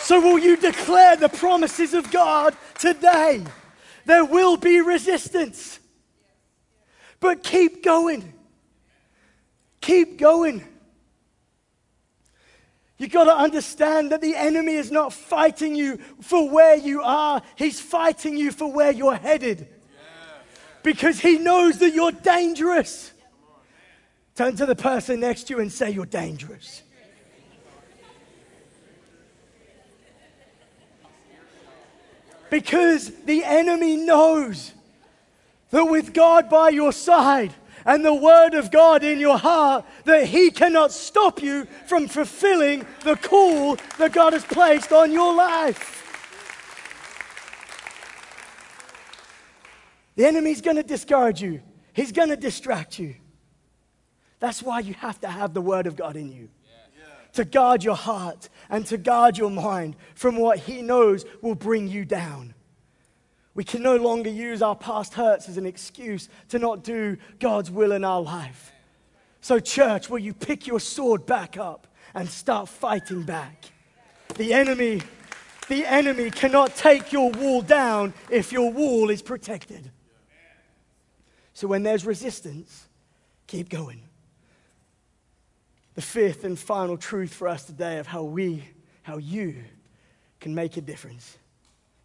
So, 0.00 0.20
will 0.20 0.38
you 0.38 0.56
declare 0.56 1.16
the 1.16 1.28
promises 1.28 1.92
of 1.92 2.10
God 2.10 2.56
today? 2.78 3.44
There 4.06 4.24
will 4.24 4.56
be 4.56 4.80
resistance, 4.80 5.78
but 7.20 7.42
keep 7.42 7.84
going. 7.84 8.32
Keep 9.80 10.18
going. 10.18 10.64
You've 12.98 13.12
got 13.12 13.24
to 13.24 13.36
understand 13.36 14.10
that 14.10 14.20
the 14.20 14.34
enemy 14.34 14.74
is 14.74 14.90
not 14.90 15.12
fighting 15.12 15.76
you 15.76 15.98
for 16.20 16.50
where 16.50 16.74
you 16.74 17.00
are, 17.02 17.40
he's 17.56 17.80
fighting 17.80 18.36
you 18.36 18.50
for 18.50 18.70
where 18.70 18.90
you're 18.90 19.14
headed. 19.14 19.68
Because 20.82 21.20
he 21.20 21.38
knows 21.38 21.78
that 21.78 21.92
you're 21.92 22.12
dangerous. 22.12 23.12
Turn 24.34 24.56
to 24.56 24.66
the 24.66 24.76
person 24.76 25.20
next 25.20 25.44
to 25.44 25.54
you 25.54 25.60
and 25.60 25.72
say, 25.72 25.90
You're 25.90 26.06
dangerous. 26.06 26.82
Because 32.50 33.10
the 33.24 33.44
enemy 33.44 33.96
knows 33.96 34.72
that 35.70 35.84
with 35.84 36.14
God 36.14 36.48
by 36.48 36.70
your 36.70 36.92
side, 36.92 37.52
and 37.88 38.04
the 38.04 38.12
Word 38.12 38.52
of 38.52 38.70
God 38.70 39.02
in 39.02 39.18
your 39.18 39.38
heart 39.38 39.86
that 40.04 40.26
He 40.26 40.50
cannot 40.50 40.92
stop 40.92 41.42
you 41.42 41.66
from 41.86 42.06
fulfilling 42.06 42.84
the 43.02 43.16
call 43.16 43.78
that 43.96 44.12
God 44.12 44.34
has 44.34 44.44
placed 44.44 44.92
on 44.92 45.10
your 45.10 45.34
life. 45.34 45.94
The 50.16 50.26
enemy's 50.26 50.60
going 50.60 50.76
to 50.76 50.82
discourage 50.82 51.40
you, 51.40 51.62
he's 51.94 52.12
going 52.12 52.28
to 52.28 52.36
distract 52.36 52.98
you. 52.98 53.14
That's 54.38 54.62
why 54.62 54.80
you 54.80 54.92
have 54.94 55.18
to 55.22 55.28
have 55.28 55.54
the 55.54 55.62
Word 55.62 55.86
of 55.86 55.96
God 55.96 56.14
in 56.14 56.30
you. 56.30 56.50
To 57.32 57.44
guard 57.44 57.84
your 57.84 57.96
heart 57.96 58.50
and 58.68 58.84
to 58.86 58.98
guard 58.98 59.38
your 59.38 59.50
mind 59.50 59.96
from 60.14 60.36
what 60.36 60.58
He 60.58 60.82
knows 60.82 61.24
will 61.40 61.54
bring 61.54 61.88
you 61.88 62.04
down. 62.04 62.54
We 63.58 63.64
can 63.64 63.82
no 63.82 63.96
longer 63.96 64.30
use 64.30 64.62
our 64.62 64.76
past 64.76 65.14
hurts 65.14 65.48
as 65.48 65.56
an 65.56 65.66
excuse 65.66 66.28
to 66.50 66.60
not 66.60 66.84
do 66.84 67.16
God's 67.40 67.72
will 67.72 67.90
in 67.90 68.04
our 68.04 68.20
life. 68.20 68.70
So, 69.40 69.58
church, 69.58 70.08
will 70.08 70.20
you 70.20 70.32
pick 70.32 70.68
your 70.68 70.78
sword 70.78 71.26
back 71.26 71.56
up 71.56 71.88
and 72.14 72.28
start 72.28 72.68
fighting 72.68 73.24
back? 73.24 73.64
The 74.36 74.54
enemy 74.54 75.02
The 75.66 75.84
enemy 75.84 76.30
cannot 76.30 76.76
take 76.76 77.10
your 77.10 77.32
wall 77.32 77.60
down 77.60 78.14
if 78.30 78.52
your 78.52 78.72
wall 78.72 79.10
is 79.10 79.22
protected. 79.22 79.90
So 81.52 81.66
when 81.66 81.82
there's 81.82 82.06
resistance, 82.06 82.86
keep 83.48 83.68
going. 83.68 84.02
The 85.96 86.02
fifth 86.02 86.44
and 86.44 86.56
final 86.56 86.96
truth 86.96 87.34
for 87.34 87.48
us 87.48 87.64
today 87.64 87.98
of 87.98 88.06
how 88.06 88.22
we, 88.22 88.68
how 89.02 89.16
you 89.16 89.64
can 90.38 90.54
make 90.54 90.76
a 90.76 90.80
difference 90.80 91.36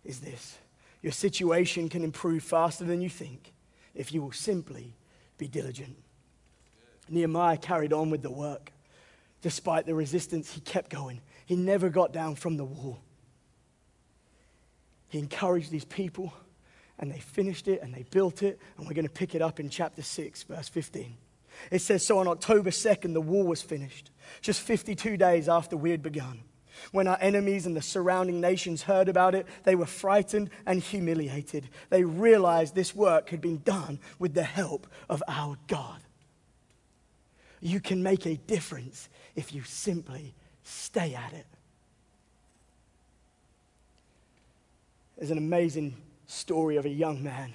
is 0.03 0.19
this 0.19 0.57
your 1.03 1.11
situation 1.11 1.89
can 1.89 2.03
improve 2.03 2.43
faster 2.43 2.85
than 2.85 3.01
you 3.01 3.09
think 3.09 3.53
if 3.93 4.11
you 4.11 4.23
will 4.23 4.31
simply 4.31 4.95
be 5.37 5.47
diligent. 5.47 5.95
Nehemiah 7.09 7.57
carried 7.57 7.93
on 7.93 8.09
with 8.09 8.23
the 8.23 8.31
work. 8.31 8.71
Despite 9.41 9.85
the 9.85 9.93
resistance, 9.93 10.53
he 10.53 10.61
kept 10.61 10.89
going. 10.89 11.21
He 11.45 11.57
never 11.57 11.89
got 11.89 12.13
down 12.13 12.35
from 12.35 12.55
the 12.55 12.63
wall. 12.63 12.99
He 15.09 15.19
encouraged 15.19 15.69
these 15.69 15.85
people, 15.85 16.33
and 16.97 17.11
they 17.11 17.19
finished 17.19 17.67
it 17.67 17.81
and 17.83 17.93
they 17.93 18.03
built 18.03 18.41
it. 18.41 18.57
And 18.77 18.87
we're 18.87 18.93
going 18.93 19.05
to 19.05 19.11
pick 19.11 19.35
it 19.35 19.41
up 19.41 19.59
in 19.59 19.69
chapter 19.69 20.01
6, 20.01 20.43
verse 20.43 20.69
15. 20.69 21.17
It 21.69 21.79
says 21.79 22.07
So 22.07 22.17
on 22.19 22.27
October 22.29 22.69
2nd, 22.69 23.13
the 23.13 23.21
wall 23.21 23.43
was 23.43 23.61
finished, 23.61 24.09
just 24.41 24.61
52 24.61 25.17
days 25.17 25.49
after 25.49 25.75
we 25.75 25.91
had 25.91 26.01
begun. 26.01 26.39
When 26.91 27.07
our 27.07 27.17
enemies 27.21 27.65
and 27.65 27.75
the 27.75 27.81
surrounding 27.81 28.41
nations 28.41 28.83
heard 28.83 29.09
about 29.09 29.35
it, 29.35 29.47
they 29.63 29.75
were 29.75 29.85
frightened 29.85 30.49
and 30.65 30.81
humiliated. 30.81 31.69
They 31.89 32.03
realized 32.03 32.75
this 32.75 32.95
work 32.95 33.29
had 33.29 33.41
been 33.41 33.61
done 33.63 33.99
with 34.19 34.33
the 34.33 34.43
help 34.43 34.87
of 35.09 35.23
our 35.27 35.57
God. 35.67 36.01
You 37.61 37.79
can 37.79 38.03
make 38.03 38.25
a 38.25 38.35
difference 38.35 39.09
if 39.35 39.53
you 39.53 39.63
simply 39.63 40.33
stay 40.63 41.13
at 41.13 41.33
it. 41.33 41.45
There's 45.17 45.31
an 45.31 45.37
amazing 45.37 45.95
story 46.27 46.75
of 46.75 46.85
a 46.85 46.89
young 46.89 47.23
man 47.23 47.53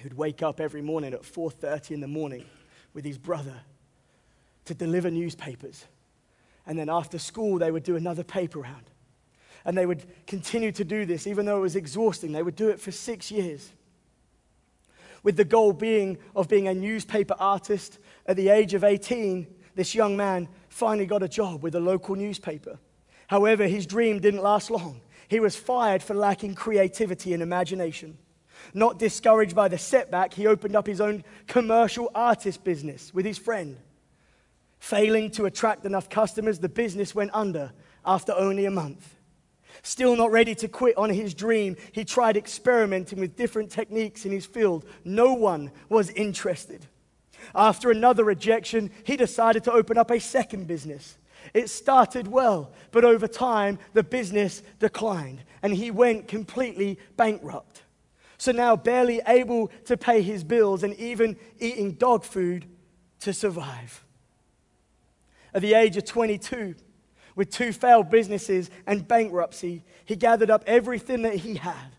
who'd 0.00 0.16
wake 0.16 0.42
up 0.42 0.60
every 0.60 0.82
morning 0.82 1.12
at 1.12 1.24
4:30 1.24 1.94
in 1.94 2.00
the 2.00 2.08
morning 2.08 2.44
with 2.92 3.04
his 3.04 3.18
brother 3.18 3.62
to 4.64 4.74
deliver 4.74 5.10
newspapers 5.10 5.84
and 6.66 6.78
then 6.78 6.88
after 6.88 7.18
school, 7.18 7.58
they 7.58 7.70
would 7.70 7.82
do 7.82 7.96
another 7.96 8.24
paper 8.24 8.60
round. 8.60 8.90
And 9.64 9.76
they 9.76 9.86
would 9.86 10.04
continue 10.26 10.72
to 10.72 10.84
do 10.84 11.06
this, 11.06 11.26
even 11.26 11.46
though 11.46 11.58
it 11.58 11.62
was 11.62 11.76
exhausting. 11.76 12.32
They 12.32 12.42
would 12.42 12.56
do 12.56 12.68
it 12.68 12.80
for 12.80 12.90
six 12.90 13.30
years. 13.30 13.70
With 15.22 15.36
the 15.36 15.44
goal 15.44 15.72
being 15.72 16.18
of 16.36 16.48
being 16.48 16.68
a 16.68 16.74
newspaper 16.74 17.34
artist 17.38 17.98
at 18.26 18.36
the 18.36 18.50
age 18.50 18.74
of 18.74 18.84
18, 18.84 19.46
this 19.74 19.94
young 19.94 20.16
man 20.16 20.48
finally 20.68 21.06
got 21.06 21.22
a 21.22 21.28
job 21.28 21.62
with 21.62 21.74
a 21.74 21.80
local 21.80 22.14
newspaper. 22.14 22.78
However, 23.26 23.66
his 23.66 23.86
dream 23.86 24.20
didn't 24.20 24.42
last 24.42 24.70
long. 24.70 25.00
He 25.28 25.40
was 25.40 25.56
fired 25.56 26.02
for 26.02 26.14
lacking 26.14 26.54
creativity 26.54 27.32
and 27.32 27.42
imagination. 27.42 28.18
Not 28.72 28.98
discouraged 28.98 29.54
by 29.54 29.68
the 29.68 29.78
setback, 29.78 30.34
he 30.34 30.46
opened 30.46 30.76
up 30.76 30.86
his 30.86 31.00
own 31.00 31.24
commercial 31.46 32.10
artist 32.14 32.62
business 32.64 33.12
with 33.12 33.24
his 33.24 33.38
friend. 33.38 33.78
Failing 34.84 35.30
to 35.30 35.46
attract 35.46 35.86
enough 35.86 36.10
customers, 36.10 36.58
the 36.58 36.68
business 36.68 37.14
went 37.14 37.30
under 37.32 37.72
after 38.04 38.34
only 38.34 38.66
a 38.66 38.70
month. 38.70 39.16
Still 39.82 40.14
not 40.14 40.30
ready 40.30 40.54
to 40.56 40.68
quit 40.68 40.94
on 40.98 41.08
his 41.08 41.32
dream, 41.32 41.76
he 41.92 42.04
tried 42.04 42.36
experimenting 42.36 43.18
with 43.18 43.34
different 43.34 43.70
techniques 43.70 44.26
in 44.26 44.30
his 44.30 44.44
field. 44.44 44.84
No 45.02 45.32
one 45.32 45.70
was 45.88 46.10
interested. 46.10 46.84
After 47.54 47.90
another 47.90 48.24
rejection, 48.24 48.90
he 49.04 49.16
decided 49.16 49.64
to 49.64 49.72
open 49.72 49.96
up 49.96 50.10
a 50.10 50.20
second 50.20 50.66
business. 50.66 51.16
It 51.54 51.70
started 51.70 52.28
well, 52.28 52.70
but 52.90 53.06
over 53.06 53.26
time, 53.26 53.78
the 53.94 54.02
business 54.02 54.62
declined 54.80 55.44
and 55.62 55.72
he 55.72 55.90
went 55.90 56.28
completely 56.28 56.98
bankrupt. 57.16 57.84
So 58.36 58.52
now, 58.52 58.76
barely 58.76 59.22
able 59.26 59.68
to 59.86 59.96
pay 59.96 60.20
his 60.20 60.44
bills 60.44 60.82
and 60.82 60.94
even 60.96 61.38
eating 61.58 61.92
dog 61.92 62.22
food 62.22 62.66
to 63.20 63.32
survive 63.32 64.04
at 65.54 65.62
the 65.62 65.74
age 65.74 65.96
of 65.96 66.04
22, 66.04 66.74
with 67.36 67.50
two 67.50 67.72
failed 67.72 68.10
businesses 68.10 68.70
and 68.86 69.06
bankruptcy, 69.06 69.82
he 70.04 70.16
gathered 70.16 70.50
up 70.50 70.64
everything 70.66 71.22
that 71.22 71.36
he 71.36 71.54
had. 71.54 71.94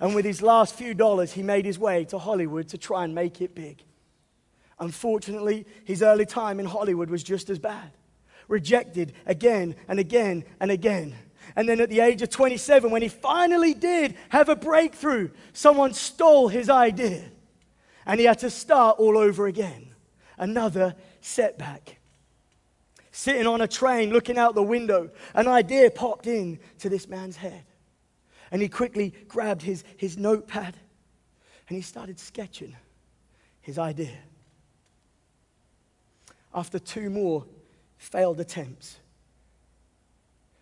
And 0.00 0.14
with 0.14 0.24
his 0.24 0.42
last 0.42 0.74
few 0.74 0.92
dollars, 0.92 1.32
he 1.32 1.42
made 1.42 1.64
his 1.64 1.78
way 1.78 2.04
to 2.06 2.18
Hollywood 2.18 2.68
to 2.68 2.78
try 2.78 3.04
and 3.04 3.14
make 3.14 3.40
it 3.40 3.54
big. 3.54 3.82
Unfortunately, 4.78 5.64
his 5.84 6.02
early 6.02 6.26
time 6.26 6.60
in 6.60 6.66
Hollywood 6.66 7.08
was 7.08 7.22
just 7.22 7.48
as 7.48 7.58
bad. 7.58 7.92
Rejected 8.48 9.14
again 9.24 9.74
and 9.88 9.98
again 9.98 10.44
and 10.60 10.70
again. 10.70 11.14
And 11.54 11.68
then 11.68 11.80
at 11.80 11.88
the 11.88 12.00
age 12.00 12.20
of 12.22 12.30
27, 12.30 12.90
when 12.90 13.02
he 13.02 13.08
finally 13.08 13.72
did 13.72 14.16
have 14.28 14.48
a 14.48 14.56
breakthrough, 14.56 15.30
someone 15.52 15.94
stole 15.94 16.48
his 16.48 16.68
idea. 16.68 17.24
And 18.04 18.20
he 18.20 18.26
had 18.26 18.40
to 18.40 18.50
start 18.50 18.98
all 18.98 19.16
over 19.16 19.46
again. 19.46 19.94
Another 20.36 20.94
setback 21.22 21.96
sitting 23.16 23.46
on 23.46 23.62
a 23.62 23.66
train 23.66 24.10
looking 24.10 24.36
out 24.36 24.54
the 24.54 24.62
window, 24.62 25.08
an 25.34 25.48
idea 25.48 25.90
popped 25.90 26.26
in 26.26 26.58
to 26.78 26.90
this 26.90 27.08
man's 27.08 27.36
head. 27.36 27.64
And 28.50 28.60
he 28.60 28.68
quickly 28.68 29.14
grabbed 29.26 29.62
his, 29.62 29.84
his 29.96 30.18
notepad 30.18 30.76
and 31.66 31.76
he 31.76 31.80
started 31.80 32.20
sketching 32.20 32.76
his 33.62 33.78
idea. 33.78 34.18
After 36.54 36.78
two 36.78 37.08
more 37.08 37.46
failed 37.96 38.38
attempts, 38.38 38.98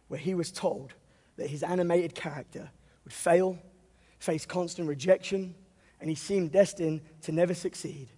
where 0.06 0.20
he 0.20 0.34
was 0.34 0.52
told 0.52 0.94
that 1.36 1.50
his 1.50 1.64
animated 1.64 2.14
character 2.14 2.70
would 3.02 3.12
fail, 3.12 3.58
face 4.20 4.46
constant 4.46 4.88
rejection, 4.88 5.56
and 6.00 6.08
he 6.08 6.14
seemed 6.14 6.52
destined 6.52 7.00
to 7.22 7.32
never 7.32 7.52
succeed, 7.52 8.10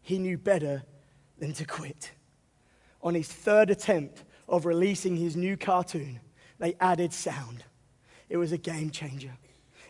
he 0.00 0.16
knew 0.16 0.38
better 0.38 0.84
than 1.38 1.52
to 1.54 1.64
quit 1.64 2.12
on 3.02 3.14
his 3.14 3.28
third 3.28 3.70
attempt 3.70 4.24
of 4.48 4.66
releasing 4.66 5.16
his 5.16 5.36
new 5.36 5.56
cartoon, 5.56 6.20
they 6.58 6.74
added 6.80 7.12
sound. 7.12 7.64
It 8.28 8.36
was 8.36 8.52
a 8.52 8.58
game 8.58 8.90
changer. 8.90 9.32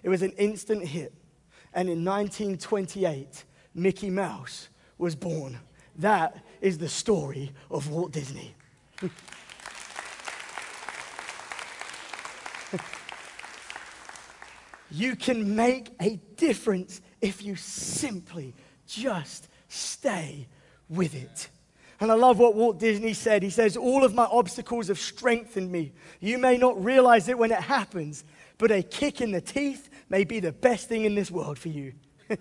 It 0.03 0.09
was 0.09 0.23
an 0.23 0.33
instant 0.33 0.87
hit. 0.87 1.13
And 1.73 1.89
in 1.89 2.05
1928, 2.05 3.45
Mickey 3.75 4.11
Mouse 4.11 4.69
was 4.99 5.15
born. 5.15 5.59
That 5.97 6.45
is 6.61 6.79
the 6.79 6.89
story 6.89 7.53
of 7.71 7.91
Walt 7.91 8.13
Disney. 8.13 8.55
you 14.91 15.17
can 15.17 15.55
make 15.55 15.91
a 16.01 16.17
difference 16.37 17.01
if 17.21 17.43
you 17.43 17.57
simply 17.57 18.55
just 18.87 19.49
stay 19.69 20.49
with 20.89 21.15
it. 21.15 21.49
And 22.01 22.11
I 22.11 22.15
love 22.15 22.39
what 22.39 22.55
Walt 22.55 22.79
Disney 22.79 23.13
said. 23.13 23.43
He 23.43 23.51
says, 23.51 23.77
All 23.77 24.05
of 24.05 24.15
my 24.15 24.25
obstacles 24.25 24.89
have 24.89 24.99
strengthened 24.99 25.71
me. 25.71 25.93
You 26.19 26.39
may 26.39 26.57
not 26.57 26.83
realize 26.83 27.29
it 27.29 27.39
when 27.39 27.53
it 27.53 27.61
happens, 27.61 28.25
but 28.57 28.71
a 28.71 28.83
kick 28.83 29.21
in 29.21 29.33
the 29.33 29.43
teeth 29.43 29.91
may 30.09 30.25
be 30.25 30.41
the 30.41 30.53
best 30.53 30.89
thing 30.89 31.05
in 31.05 31.15
this 31.15 31.31
world 31.31 31.59
for 31.59 31.69
you. 31.69 31.93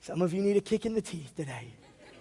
Some 0.00 0.22
of 0.22 0.32
you 0.32 0.40
need 0.40 0.56
a 0.56 0.62
kick 0.62 0.86
in 0.86 0.94
the 0.94 1.02
teeth 1.02 1.36
today. 1.36 1.74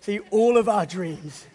See, 0.00 0.18
all 0.30 0.58
of 0.58 0.68
our 0.68 0.84
dreams, 0.84 1.46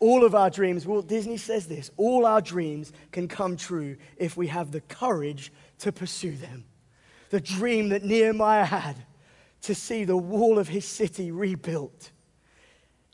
all 0.00 0.24
of 0.24 0.34
our 0.34 0.48
dreams, 0.48 0.86
Walt 0.86 1.06
Disney 1.06 1.36
says 1.36 1.66
this 1.66 1.90
all 1.98 2.24
our 2.24 2.40
dreams 2.40 2.90
can 3.12 3.28
come 3.28 3.54
true 3.54 3.98
if 4.16 4.34
we 4.34 4.46
have 4.46 4.72
the 4.72 4.80
courage 4.80 5.52
to 5.80 5.92
pursue 5.92 6.36
them. 6.36 6.64
The 7.28 7.40
dream 7.40 7.90
that 7.90 8.02
Nehemiah 8.02 8.64
had 8.64 8.96
to 9.66 9.74
see 9.74 10.04
the 10.04 10.16
wall 10.16 10.60
of 10.60 10.68
his 10.68 10.84
city 10.84 11.32
rebuilt 11.32 12.12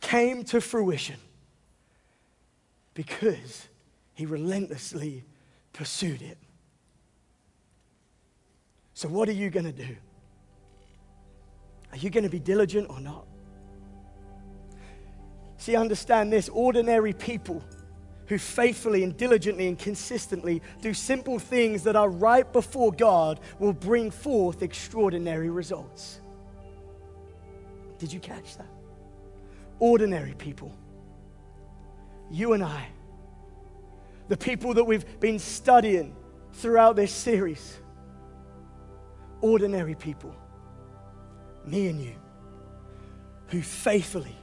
came 0.02 0.44
to 0.44 0.60
fruition 0.60 1.16
because 2.92 3.68
he 4.12 4.26
relentlessly 4.26 5.24
pursued 5.72 6.20
it. 6.20 6.36
So, 8.92 9.09
what 9.09 9.30
are 9.30 9.32
you 9.32 9.48
going 9.48 9.64
to 9.64 9.72
do? 9.72 9.96
Are 11.90 11.96
you 11.96 12.11
going 12.11 12.24
to 12.24 12.30
be 12.30 12.38
diligent 12.38 12.90
or 12.90 13.00
not? 13.00 13.24
See, 15.57 15.74
understand 15.74 16.30
this 16.30 16.50
ordinary 16.50 17.14
people 17.14 17.64
who 18.26 18.36
faithfully 18.36 19.05
and 19.05 19.16
diligently 19.16 19.68
and 19.68 19.78
consistently 19.78 20.61
do 20.82 20.92
simple 20.92 21.38
things 21.38 21.82
that 21.84 21.96
are 21.96 22.11
right 22.11 22.53
before 22.53 22.92
God 22.92 23.40
will 23.59 23.72
bring 23.72 24.11
forth 24.11 24.62
extraordinary 24.62 25.48
results. 25.48 26.18
Did 28.03 28.12
you 28.12 28.18
catch 28.18 28.57
that? 28.57 28.66
Ordinary 29.78 30.34
people. 30.34 30.74
You 32.32 32.53
and 32.53 32.64
I. 32.64 32.88
The 34.26 34.36
people 34.36 34.74
that 34.74 34.82
we've 34.82 35.20
been 35.20 35.38
studying 35.38 36.16
throughout 36.55 36.96
this 36.96 37.12
series. 37.12 37.78
Ordinary 39.40 39.94
people. 39.94 40.34
Me 41.64 41.86
and 41.86 42.03
you. 42.03 42.16
Who 43.50 43.62
faithfully, 43.62 44.36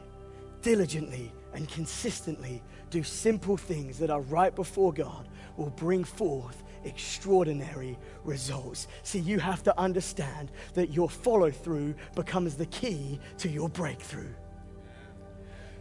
diligently, 0.62 1.30
and 1.54 1.68
consistently 1.68 2.64
do 2.90 3.04
simple 3.04 3.58
things 3.58 4.00
that 4.00 4.10
are 4.10 4.22
right 4.22 4.56
before 4.56 4.94
God 4.94 5.28
will 5.58 5.72
bring 5.72 6.06
forth 6.06 6.64
extraordinary 6.84 7.98
results. 8.24 8.88
See, 9.04 9.20
you 9.20 9.40
have 9.40 9.64
to 9.64 9.80
understand 9.80 10.52
that 10.74 10.92
your 10.92 11.10
follow 11.10 11.52
through 11.52 11.96
becomes 12.16 12.56
the 12.56 12.66
key 12.68 13.20
to 13.38 13.50
your 13.50 13.70
breakthrough. 13.70 14.34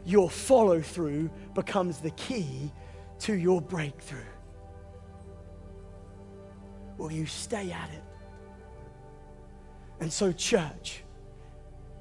Your 0.04 0.30
follow 0.30 0.80
through 0.80 1.30
becomes 1.54 1.98
the 1.98 2.10
key 2.12 2.72
to 3.20 3.34
your 3.34 3.60
breakthrough. 3.60 4.20
Will 6.96 7.12
you 7.12 7.26
stay 7.26 7.70
at 7.70 7.90
it? 7.90 8.02
And 10.00 10.12
so, 10.12 10.32
church, 10.32 11.02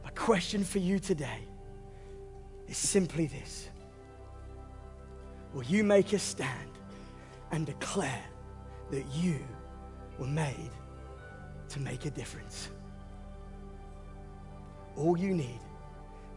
my 0.04 0.10
question 0.12 0.64
for 0.64 0.80
you 0.80 1.00
today 1.00 1.41
is 2.68 2.78
simply 2.78 3.28
this 3.28 3.70
Will 5.54 5.64
you 5.64 5.84
make 5.84 6.14
a 6.14 6.20
stand 6.20 6.72
and 7.52 7.66
declare 7.66 8.24
that 8.91 9.05
you 9.13 9.39
were 10.17 10.27
made 10.27 10.71
to 11.69 11.79
make 11.79 12.05
a 12.05 12.09
difference? 12.09 12.69
All 14.95 15.17
you 15.17 15.33
need 15.33 15.59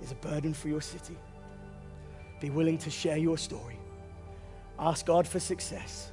is 0.03 0.13
a 0.13 0.17
burden 0.17 0.53
for 0.53 0.69
your 0.69 0.81
city. 0.81 1.17
Be 2.41 2.51
willing 2.51 2.79
to 2.79 2.91
share 2.91 3.17
your 3.17 3.39
story. 3.39 3.79
Ask 4.79 5.07
God 5.07 5.27
for 5.27 5.41
success. 5.41 6.13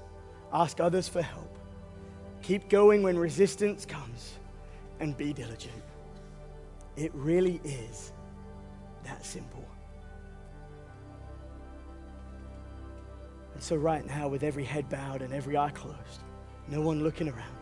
Ask 0.51 0.79
others 0.79 1.07
for 1.07 1.21
help. 1.21 1.57
Keep 2.41 2.69
going 2.69 3.03
when 3.03 3.17
resistance 3.17 3.85
comes 3.85 4.33
and 4.99 5.15
be 5.17 5.33
diligent. 5.33 5.83
It 6.95 7.13
really 7.13 7.61
is 7.63 8.11
that 9.03 9.25
simple. 9.25 9.65
And 13.53 13.63
so, 13.63 13.75
right 13.75 14.05
now, 14.05 14.27
with 14.27 14.43
every 14.43 14.63
head 14.63 14.87
bowed 14.89 15.21
and 15.21 15.33
every 15.33 15.57
eye 15.57 15.71
closed, 15.71 16.23
no 16.69 16.81
one 16.81 17.03
looking 17.03 17.29
around, 17.29 17.55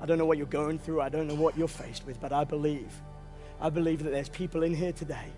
I 0.00 0.06
don't 0.06 0.18
know 0.18 0.26
what 0.26 0.38
you're 0.38 0.46
going 0.46 0.78
through, 0.78 1.00
I 1.00 1.08
don't 1.08 1.26
know 1.26 1.34
what 1.34 1.56
you're 1.56 1.68
faced 1.68 2.06
with, 2.06 2.20
but 2.20 2.32
I 2.32 2.44
believe, 2.44 2.92
I 3.60 3.70
believe 3.70 4.02
that 4.02 4.10
there's 4.10 4.28
people 4.28 4.62
in 4.62 4.74
here 4.74 4.92
today 4.92 5.28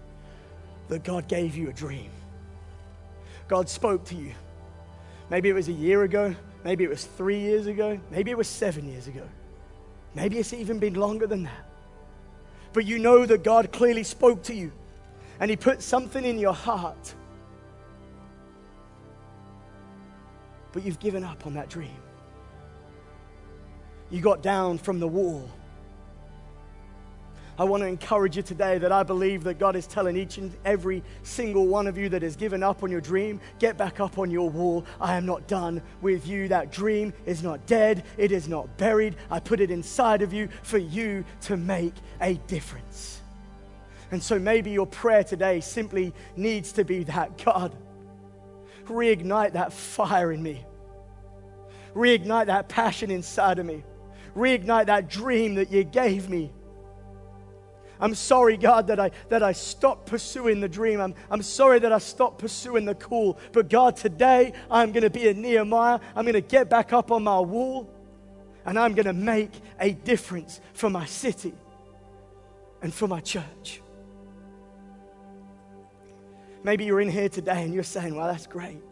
that 0.88 1.04
God 1.04 1.28
gave 1.28 1.56
you 1.56 1.68
a 1.68 1.72
dream. 1.72 2.10
God 3.48 3.68
spoke 3.68 4.04
to 4.06 4.14
you. 4.14 4.32
Maybe 5.30 5.48
it 5.48 5.52
was 5.52 5.68
a 5.68 5.72
year 5.72 6.02
ago, 6.02 6.34
maybe 6.64 6.84
it 6.84 6.90
was 6.90 7.04
three 7.04 7.38
years 7.38 7.66
ago, 7.66 8.00
maybe 8.10 8.30
it 8.30 8.36
was 8.36 8.48
seven 8.48 8.88
years 8.88 9.06
ago. 9.06 9.22
Maybe 10.14 10.38
it's 10.38 10.52
even 10.52 10.78
been 10.78 10.94
longer 10.94 11.26
than 11.26 11.42
that. 11.42 11.66
But 12.72 12.86
you 12.86 12.98
know 12.98 13.26
that 13.26 13.44
God 13.44 13.70
clearly 13.70 14.02
spoke 14.02 14.42
to 14.44 14.54
you 14.54 14.72
and 15.38 15.50
He 15.50 15.56
put 15.56 15.82
something 15.82 16.24
in 16.24 16.38
your 16.38 16.54
heart. 16.54 17.14
But 20.76 20.84
you've 20.84 21.00
given 21.00 21.24
up 21.24 21.46
on 21.46 21.54
that 21.54 21.70
dream. 21.70 21.96
You 24.10 24.20
got 24.20 24.42
down 24.42 24.76
from 24.76 25.00
the 25.00 25.08
wall 25.08 25.50
I 27.58 27.64
want 27.64 27.82
to 27.82 27.86
encourage 27.86 28.36
you 28.36 28.42
today 28.42 28.76
that 28.78 28.92
I 28.92 29.02
believe 29.02 29.42
that 29.44 29.58
God 29.58 29.76
is 29.76 29.86
telling 29.86 30.14
each 30.14 30.36
and 30.36 30.54
every 30.66 31.02
single 31.22 31.66
one 31.66 31.86
of 31.86 31.96
you 31.96 32.10
that 32.10 32.20
has 32.20 32.36
given 32.36 32.62
up 32.62 32.82
on 32.82 32.90
your 32.90 33.00
dream, 33.00 33.40
get 33.58 33.78
back 33.78 33.98
up 33.98 34.18
on 34.18 34.30
your 34.30 34.50
wall. 34.50 34.84
I 35.00 35.16
am 35.16 35.24
not 35.24 35.46
done 35.46 35.80
with 36.02 36.26
you. 36.26 36.48
That 36.48 36.70
dream 36.70 37.14
is 37.24 37.42
not 37.42 37.64
dead, 37.66 38.04
it 38.18 38.30
is 38.30 38.46
not 38.46 38.76
buried. 38.76 39.16
I 39.30 39.40
put 39.40 39.60
it 39.60 39.70
inside 39.70 40.20
of 40.20 40.34
you 40.34 40.50
for 40.62 40.76
you 40.76 41.24
to 41.42 41.56
make 41.56 41.94
a 42.20 42.34
difference. 42.46 43.22
And 44.10 44.22
so 44.22 44.38
maybe 44.38 44.70
your 44.70 44.86
prayer 44.86 45.24
today 45.24 45.60
simply 45.60 46.12
needs 46.36 46.72
to 46.72 46.84
be 46.84 47.04
that 47.04 47.42
God, 47.42 47.74
reignite 48.86 49.52
that 49.52 49.72
fire 49.72 50.32
in 50.32 50.42
me, 50.42 50.64
reignite 51.94 52.46
that 52.46 52.68
passion 52.68 53.10
inside 53.10 53.58
of 53.58 53.66
me, 53.66 53.84
reignite 54.36 54.86
that 54.86 55.08
dream 55.08 55.54
that 55.54 55.70
you 55.70 55.84
gave 55.84 56.28
me 56.28 56.52
I'm 58.00 58.14
sorry, 58.14 58.56
God, 58.56 58.88
that 58.88 59.00
I, 59.00 59.10
that 59.28 59.42
I 59.42 59.52
stopped 59.52 60.06
pursuing 60.06 60.60
the 60.60 60.68
dream. 60.68 61.00
I'm, 61.00 61.14
I'm 61.30 61.42
sorry 61.42 61.78
that 61.80 61.92
I 61.92 61.98
stopped 61.98 62.38
pursuing 62.38 62.84
the 62.84 62.94
call. 62.94 63.38
But 63.52 63.68
God, 63.68 63.96
today 63.96 64.52
I'm 64.70 64.92
going 64.92 65.02
to 65.02 65.10
be 65.10 65.28
a 65.28 65.34
Nehemiah. 65.34 66.00
I'm 66.14 66.24
going 66.24 66.34
to 66.34 66.40
get 66.40 66.68
back 66.68 66.92
up 66.92 67.10
on 67.10 67.24
my 67.24 67.40
wall 67.40 67.90
and 68.64 68.78
I'm 68.78 68.94
going 68.94 69.06
to 69.06 69.12
make 69.12 69.52
a 69.80 69.92
difference 69.92 70.60
for 70.74 70.90
my 70.90 71.06
city 71.06 71.54
and 72.82 72.92
for 72.92 73.08
my 73.08 73.20
church. 73.20 73.80
Maybe 76.66 76.84
you're 76.84 77.00
in 77.00 77.08
here 77.08 77.28
today 77.28 77.62
and 77.62 77.72
you're 77.72 77.84
saying, 77.84 78.16
well, 78.16 78.26
that's 78.26 78.48
great, 78.48 78.82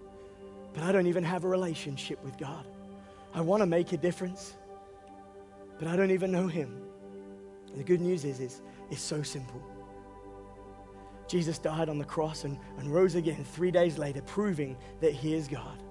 but 0.74 0.84
I 0.84 0.92
don't 0.92 1.08
even 1.08 1.24
have 1.24 1.42
a 1.42 1.48
relationship 1.48 2.22
with 2.22 2.38
God. 2.38 2.64
I 3.34 3.40
want 3.40 3.62
to 3.62 3.66
make 3.66 3.90
a 3.90 3.96
difference, 3.96 4.54
but 5.80 5.88
I 5.88 5.96
don't 5.96 6.12
even 6.12 6.30
know 6.30 6.46
Him. 6.46 6.80
And 7.72 7.80
the 7.80 7.82
good 7.82 8.00
news 8.00 8.24
is, 8.24 8.38
is 8.38 8.62
is 8.92 9.00
so 9.00 9.24
simple. 9.24 9.60
Jesus 11.26 11.58
died 11.58 11.88
on 11.88 11.98
the 11.98 12.04
cross 12.04 12.44
and, 12.44 12.60
and 12.78 12.94
rose 12.94 13.16
again 13.16 13.42
three 13.42 13.72
days 13.72 13.98
later, 13.98 14.22
proving 14.22 14.76
that 15.00 15.12
He 15.12 15.34
is 15.34 15.48
God. 15.48 15.82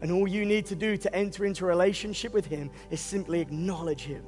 And 0.00 0.10
all 0.10 0.26
you 0.26 0.46
need 0.46 0.64
to 0.66 0.74
do 0.74 0.96
to 0.96 1.14
enter 1.14 1.44
into 1.44 1.66
a 1.66 1.68
relationship 1.68 2.32
with 2.32 2.46
Him 2.46 2.70
is 2.90 3.02
simply 3.02 3.42
acknowledge 3.42 4.04
Him 4.04 4.24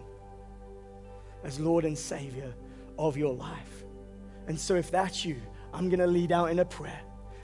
as 1.42 1.58
Lord 1.58 1.86
and 1.86 1.96
Savior 1.96 2.52
of 2.98 3.16
your 3.16 3.32
life. 3.32 3.84
And 4.46 4.61
so, 4.61 4.74
if 4.74 4.90
that's 4.90 5.24
you, 5.24 5.36
I'm 5.73 5.89
going 5.89 6.01
to 6.01 6.07
lead 6.07 6.33
out 6.33 6.51
in 6.51 6.59
a 6.59 6.64
prayer. 6.64 7.01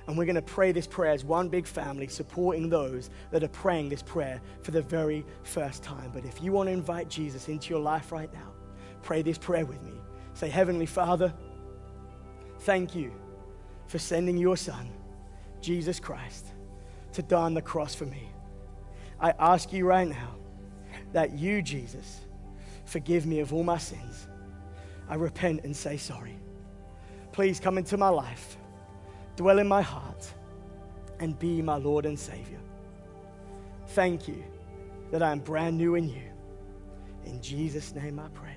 And 0.06 0.16
we're 0.16 0.24
going 0.24 0.36
to 0.36 0.42
pray 0.42 0.70
this 0.70 0.86
prayer 0.86 1.12
as 1.12 1.24
one 1.24 1.48
big 1.48 1.66
family, 1.66 2.06
supporting 2.06 2.68
those 2.68 3.10
that 3.32 3.42
are 3.42 3.48
praying 3.48 3.88
this 3.88 4.02
prayer 4.02 4.40
for 4.62 4.70
the 4.70 4.82
very 4.82 5.24
first 5.42 5.82
time. 5.82 6.10
But 6.14 6.24
if 6.24 6.40
you 6.40 6.52
want 6.52 6.68
to 6.68 6.72
invite 6.72 7.08
Jesus 7.08 7.48
into 7.48 7.70
your 7.70 7.80
life 7.80 8.12
right 8.12 8.32
now, 8.32 8.52
pray 9.02 9.22
this 9.22 9.38
prayer 9.38 9.66
with 9.66 9.82
me. 9.82 9.94
Say, 10.34 10.48
Heavenly 10.48 10.86
Father, 10.86 11.34
thank 12.60 12.94
you 12.94 13.12
for 13.88 13.98
sending 13.98 14.36
your 14.36 14.56
Son, 14.56 14.88
Jesus 15.60 15.98
Christ, 15.98 16.46
to 17.12 17.22
die 17.22 17.40
on 17.40 17.54
the 17.54 17.62
cross 17.62 17.94
for 17.94 18.06
me. 18.06 18.28
I 19.18 19.32
ask 19.38 19.72
you 19.72 19.86
right 19.86 20.06
now 20.06 20.36
that 21.12 21.32
you, 21.32 21.62
Jesus, 21.62 22.20
forgive 22.84 23.26
me 23.26 23.40
of 23.40 23.52
all 23.52 23.64
my 23.64 23.78
sins. 23.78 24.28
I 25.08 25.14
repent 25.14 25.64
and 25.64 25.74
say 25.74 25.96
sorry. 25.96 26.38
Please 27.36 27.60
come 27.60 27.76
into 27.76 27.98
my 27.98 28.08
life, 28.08 28.56
dwell 29.36 29.58
in 29.58 29.68
my 29.68 29.82
heart, 29.82 30.32
and 31.20 31.38
be 31.38 31.60
my 31.60 31.76
Lord 31.76 32.06
and 32.06 32.18
Savior. 32.18 32.58
Thank 33.88 34.26
you 34.26 34.42
that 35.10 35.22
I 35.22 35.32
am 35.32 35.40
brand 35.40 35.76
new 35.76 35.96
in 35.96 36.08
you. 36.08 36.22
In 37.26 37.42
Jesus' 37.42 37.94
name 37.94 38.18
I 38.18 38.28
pray 38.28 38.56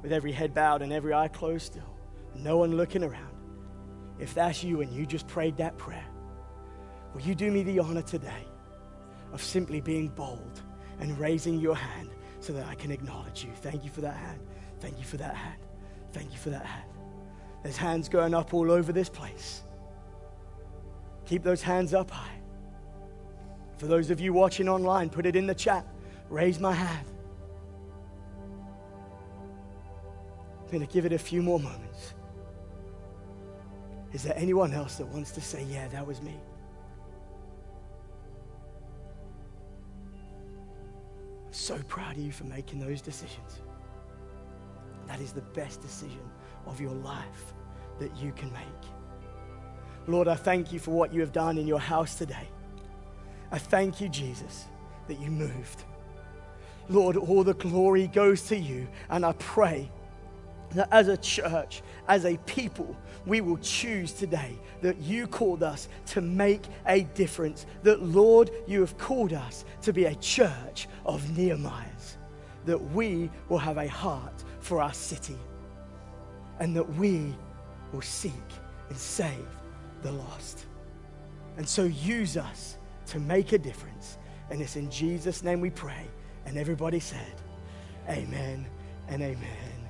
with 0.00 0.10
every 0.10 0.32
head 0.32 0.54
bowed 0.54 0.80
and 0.80 0.90
every 0.90 1.12
eye 1.12 1.28
closed 1.28 1.66
still, 1.66 1.98
no 2.34 2.56
one 2.56 2.78
looking 2.78 3.04
around. 3.04 3.36
If 4.18 4.32
that's 4.32 4.64
you 4.64 4.80
and 4.80 4.90
you 4.90 5.04
just 5.04 5.28
prayed 5.28 5.58
that 5.58 5.76
prayer, 5.76 6.06
will 7.12 7.20
you 7.20 7.34
do 7.34 7.50
me 7.50 7.62
the 7.62 7.78
honor 7.78 8.00
today 8.00 8.46
of 9.34 9.42
simply 9.42 9.82
being 9.82 10.08
bold 10.08 10.62
and 10.98 11.18
raising 11.18 11.60
your 11.60 11.76
hand 11.76 12.08
so 12.40 12.54
that 12.54 12.66
I 12.66 12.74
can 12.74 12.90
acknowledge 12.90 13.44
you? 13.44 13.50
Thank 13.56 13.84
you 13.84 13.90
for 13.90 14.00
that 14.00 14.16
hand. 14.16 14.40
Thank 14.80 14.98
you 14.98 15.04
for 15.04 15.18
that 15.18 15.34
hand. 15.34 15.65
Thank 16.16 16.32
you 16.32 16.38
for 16.38 16.48
that 16.48 16.64
hand. 16.64 16.88
There's 17.62 17.76
hands 17.76 18.08
going 18.08 18.32
up 18.32 18.54
all 18.54 18.70
over 18.70 18.90
this 18.90 19.10
place. 19.10 19.60
Keep 21.26 21.42
those 21.42 21.60
hands 21.60 21.92
up 21.92 22.10
high. 22.10 22.40
For 23.76 23.86
those 23.86 24.08
of 24.08 24.18
you 24.18 24.32
watching 24.32 24.66
online, 24.66 25.10
put 25.10 25.26
it 25.26 25.36
in 25.36 25.46
the 25.46 25.54
chat. 25.54 25.86
Raise 26.30 26.58
my 26.58 26.72
hand. 26.72 27.06
I'm 30.58 30.66
going 30.72 30.86
to 30.86 30.90
give 30.90 31.04
it 31.04 31.12
a 31.12 31.18
few 31.18 31.42
more 31.42 31.60
moments. 31.60 32.14
Is 34.14 34.22
there 34.22 34.34
anyone 34.38 34.72
else 34.72 34.96
that 34.96 35.06
wants 35.06 35.32
to 35.32 35.42
say, 35.42 35.64
Yeah, 35.64 35.86
that 35.88 36.06
was 36.06 36.22
me? 36.22 36.40
I'm 41.46 41.52
so 41.52 41.76
proud 41.88 42.16
of 42.16 42.22
you 42.22 42.32
for 42.32 42.44
making 42.44 42.80
those 42.80 43.02
decisions. 43.02 43.60
That 45.16 45.22
is 45.22 45.32
the 45.32 45.40
best 45.40 45.80
decision 45.80 46.30
of 46.66 46.78
your 46.78 46.92
life 46.92 47.54
that 48.00 48.14
you 48.18 48.32
can 48.32 48.52
make. 48.52 48.90
Lord, 50.06 50.28
I 50.28 50.34
thank 50.34 50.74
you 50.74 50.78
for 50.78 50.90
what 50.90 51.10
you 51.10 51.22
have 51.22 51.32
done 51.32 51.56
in 51.56 51.66
your 51.66 51.80
house 51.80 52.16
today. 52.16 52.46
I 53.50 53.56
thank 53.56 53.98
you, 53.98 54.10
Jesus, 54.10 54.66
that 55.08 55.18
you 55.18 55.30
moved. 55.30 55.84
Lord, 56.90 57.16
all 57.16 57.42
the 57.44 57.54
glory 57.54 58.08
goes 58.08 58.42
to 58.48 58.58
you, 58.58 58.86
and 59.08 59.24
I 59.24 59.32
pray 59.38 59.90
that 60.72 60.88
as 60.92 61.08
a 61.08 61.16
church, 61.16 61.80
as 62.08 62.26
a 62.26 62.36
people, 62.44 62.94
we 63.24 63.40
will 63.40 63.56
choose 63.56 64.12
today 64.12 64.58
that 64.82 64.98
you 64.98 65.26
called 65.26 65.62
us 65.62 65.88
to 66.08 66.20
make 66.20 66.64
a 66.86 67.04
difference. 67.14 67.64
That, 67.84 68.02
Lord, 68.02 68.50
you 68.66 68.80
have 68.80 68.98
called 68.98 69.32
us 69.32 69.64
to 69.80 69.94
be 69.94 70.04
a 70.04 70.14
church 70.16 70.88
of 71.06 71.22
Nehemiahs. 71.22 72.15
That 72.66 72.80
we 72.92 73.30
will 73.48 73.58
have 73.58 73.78
a 73.78 73.88
heart 73.88 74.44
for 74.60 74.82
our 74.82 74.92
city. 74.92 75.38
And 76.60 76.76
that 76.76 76.88
we 76.94 77.34
will 77.92 78.02
seek 78.02 78.32
and 78.88 78.98
save 78.98 79.46
the 80.02 80.12
lost. 80.12 80.66
And 81.56 81.68
so 81.68 81.84
use 81.84 82.36
us 82.36 82.78
to 83.06 83.18
make 83.18 83.52
a 83.52 83.58
difference. 83.58 84.18
And 84.50 84.60
it's 84.60 84.76
in 84.76 84.90
Jesus' 84.90 85.42
name 85.42 85.60
we 85.60 85.70
pray. 85.70 86.06
And 86.44 86.56
everybody 86.58 87.00
said, 87.00 87.34
Amen 88.08 88.66
and 89.08 89.22
amen. 89.22 89.86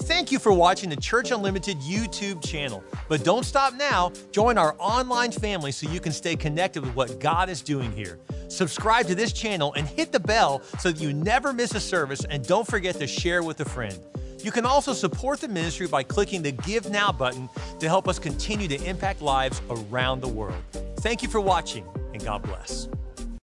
Thank 0.00 0.30
you 0.30 0.38
for 0.38 0.52
watching 0.52 0.90
the 0.90 0.96
Church 0.96 1.30
Unlimited 1.30 1.78
YouTube 1.78 2.46
channel. 2.46 2.84
But 3.08 3.24
don't 3.24 3.44
stop 3.44 3.74
now. 3.74 4.12
Join 4.30 4.58
our 4.58 4.76
online 4.78 5.32
family 5.32 5.72
so 5.72 5.90
you 5.90 6.00
can 6.00 6.12
stay 6.12 6.36
connected 6.36 6.84
with 6.84 6.94
what 6.94 7.18
God 7.18 7.48
is 7.48 7.62
doing 7.62 7.90
here. 7.92 8.18
Subscribe 8.48 9.06
to 9.06 9.14
this 9.14 9.32
channel 9.32 9.72
and 9.74 9.86
hit 9.86 10.12
the 10.12 10.20
bell 10.20 10.62
so 10.78 10.90
that 10.90 11.00
you 11.00 11.12
never 11.12 11.52
miss 11.52 11.74
a 11.74 11.80
service 11.80 12.24
and 12.24 12.46
don't 12.46 12.66
forget 12.66 12.96
to 12.96 13.06
share 13.06 13.42
with 13.42 13.60
a 13.60 13.64
friend. 13.64 13.98
You 14.42 14.52
can 14.52 14.64
also 14.64 14.92
support 14.92 15.40
the 15.40 15.48
ministry 15.48 15.86
by 15.88 16.02
clicking 16.02 16.42
the 16.42 16.52
Give 16.52 16.88
Now 16.90 17.10
button 17.10 17.48
to 17.80 17.88
help 17.88 18.06
us 18.06 18.18
continue 18.18 18.68
to 18.68 18.82
impact 18.84 19.20
lives 19.20 19.60
around 19.70 20.20
the 20.20 20.28
world. 20.28 20.62
Thank 21.00 21.22
you 21.22 21.28
for 21.28 21.40
watching 21.40 21.84
and 22.12 22.24
God 22.24 22.42
bless. 22.42 22.88